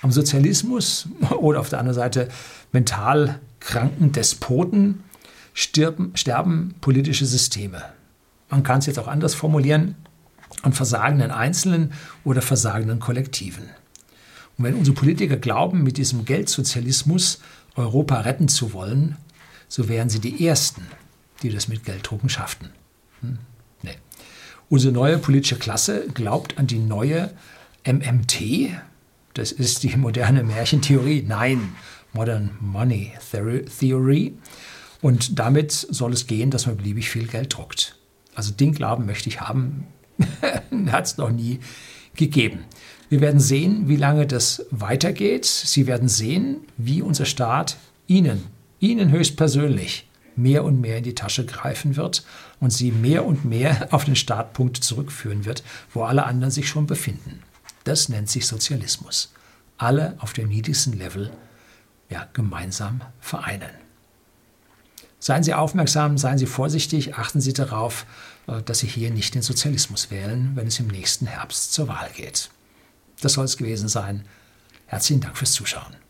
Am 0.00 0.10
Sozialismus 0.10 1.08
oder 1.38 1.60
auf 1.60 1.68
der 1.68 1.80
anderen 1.80 1.96
Seite 1.96 2.28
mental 2.72 3.38
kranken 3.60 4.12
Despoten 4.12 5.04
stirben, 5.52 6.12
sterben 6.14 6.74
politische 6.80 7.26
Systeme. 7.26 7.82
Man 8.48 8.62
kann 8.62 8.78
es 8.78 8.86
jetzt 8.86 8.98
auch 8.98 9.08
anders 9.08 9.34
formulieren, 9.34 9.96
an 10.62 10.72
versagenden 10.72 11.30
Einzelnen 11.30 11.92
oder 12.24 12.42
versagenden 12.42 13.00
Kollektiven. 13.00 13.64
Und 14.58 14.64
wenn 14.64 14.74
unsere 14.74 14.94
Politiker 14.94 15.36
glauben, 15.36 15.82
mit 15.82 15.96
diesem 15.96 16.24
Geldsozialismus 16.24 17.40
Europa 17.74 18.20
retten 18.20 18.48
zu 18.48 18.72
wollen, 18.72 19.16
so 19.68 19.88
wären 19.88 20.10
sie 20.10 20.20
die 20.20 20.46
Ersten, 20.46 20.86
die 21.42 21.50
das 21.50 21.68
mit 21.68 21.84
Gelddrucken 21.84 22.28
schafften. 22.28 22.70
Hm? 23.20 23.38
Nee. 23.82 23.96
Unsere 24.68 24.92
neue 24.92 25.18
politische 25.18 25.56
Klasse 25.56 26.06
glaubt 26.14 26.58
an 26.58 26.66
die 26.66 26.78
neue 26.78 27.30
MMT. 27.84 28.70
Das 29.34 29.52
ist 29.52 29.82
die 29.82 29.96
moderne 29.96 30.42
Märchentheorie. 30.42 31.24
Nein, 31.26 31.74
Modern 32.12 32.50
Money 32.60 33.12
Theory. 33.30 34.34
Und 35.00 35.38
damit 35.38 35.72
soll 35.72 36.12
es 36.12 36.26
gehen, 36.26 36.50
dass 36.50 36.66
man 36.66 36.76
beliebig 36.76 37.10
viel 37.10 37.26
Geld 37.26 37.56
druckt. 37.56 37.96
Also 38.34 38.52
den 38.52 38.72
Glauben 38.72 39.06
möchte 39.06 39.28
ich 39.28 39.40
haben. 39.40 39.86
Hat 40.90 41.06
es 41.06 41.16
noch 41.16 41.30
nie 41.30 41.60
gegeben. 42.14 42.64
Wir 43.08 43.20
werden 43.20 43.40
sehen, 43.40 43.88
wie 43.88 43.96
lange 43.96 44.26
das 44.26 44.64
weitergeht. 44.70 45.44
Sie 45.44 45.86
werden 45.86 46.08
sehen, 46.08 46.62
wie 46.76 47.02
unser 47.02 47.24
Staat 47.24 47.76
Ihnen, 48.06 48.44
Ihnen 48.80 49.10
höchstpersönlich, 49.10 50.08
mehr 50.36 50.64
und 50.64 50.80
mehr 50.80 50.98
in 50.98 51.04
die 51.04 51.14
Tasche 51.14 51.44
greifen 51.46 51.96
wird 51.96 52.24
und 52.60 52.70
sie 52.70 52.90
mehr 52.90 53.24
und 53.24 53.44
mehr 53.44 53.88
auf 53.92 54.04
den 54.04 54.16
Startpunkt 54.16 54.76
zurückführen 54.76 55.44
wird, 55.44 55.62
wo 55.92 56.02
alle 56.04 56.24
anderen 56.24 56.50
sich 56.50 56.68
schon 56.68 56.86
befinden. 56.86 57.42
Das 57.84 58.08
nennt 58.08 58.30
sich 58.30 58.46
Sozialismus. 58.46 59.32
Alle 59.78 60.14
auf 60.18 60.32
dem 60.32 60.48
niedrigsten 60.48 60.92
Level 60.92 61.32
ja, 62.08 62.28
gemeinsam 62.32 63.00
vereinen. 63.20 63.70
Seien 65.18 65.44
Sie 65.44 65.54
aufmerksam, 65.54 66.18
seien 66.18 66.38
Sie 66.38 66.46
vorsichtig, 66.46 67.14
achten 67.14 67.40
Sie 67.40 67.52
darauf, 67.52 68.06
äh, 68.48 68.62
dass 68.62 68.80
Sie 68.80 68.88
hier 68.88 69.10
nicht 69.10 69.34
den 69.34 69.42
Sozialismus 69.42 70.10
wählen, 70.10 70.52
wenn 70.54 70.66
es 70.66 70.80
im 70.80 70.88
nächsten 70.88 71.26
Herbst 71.26 71.72
zur 71.72 71.88
Wahl 71.88 72.10
geht. 72.16 72.50
Das 73.20 73.34
soll 73.34 73.44
es 73.44 73.56
gewesen 73.56 73.88
sein. 73.88 74.24
Herzlichen 74.86 75.20
Dank 75.20 75.38
fürs 75.38 75.52
Zuschauen. 75.52 76.01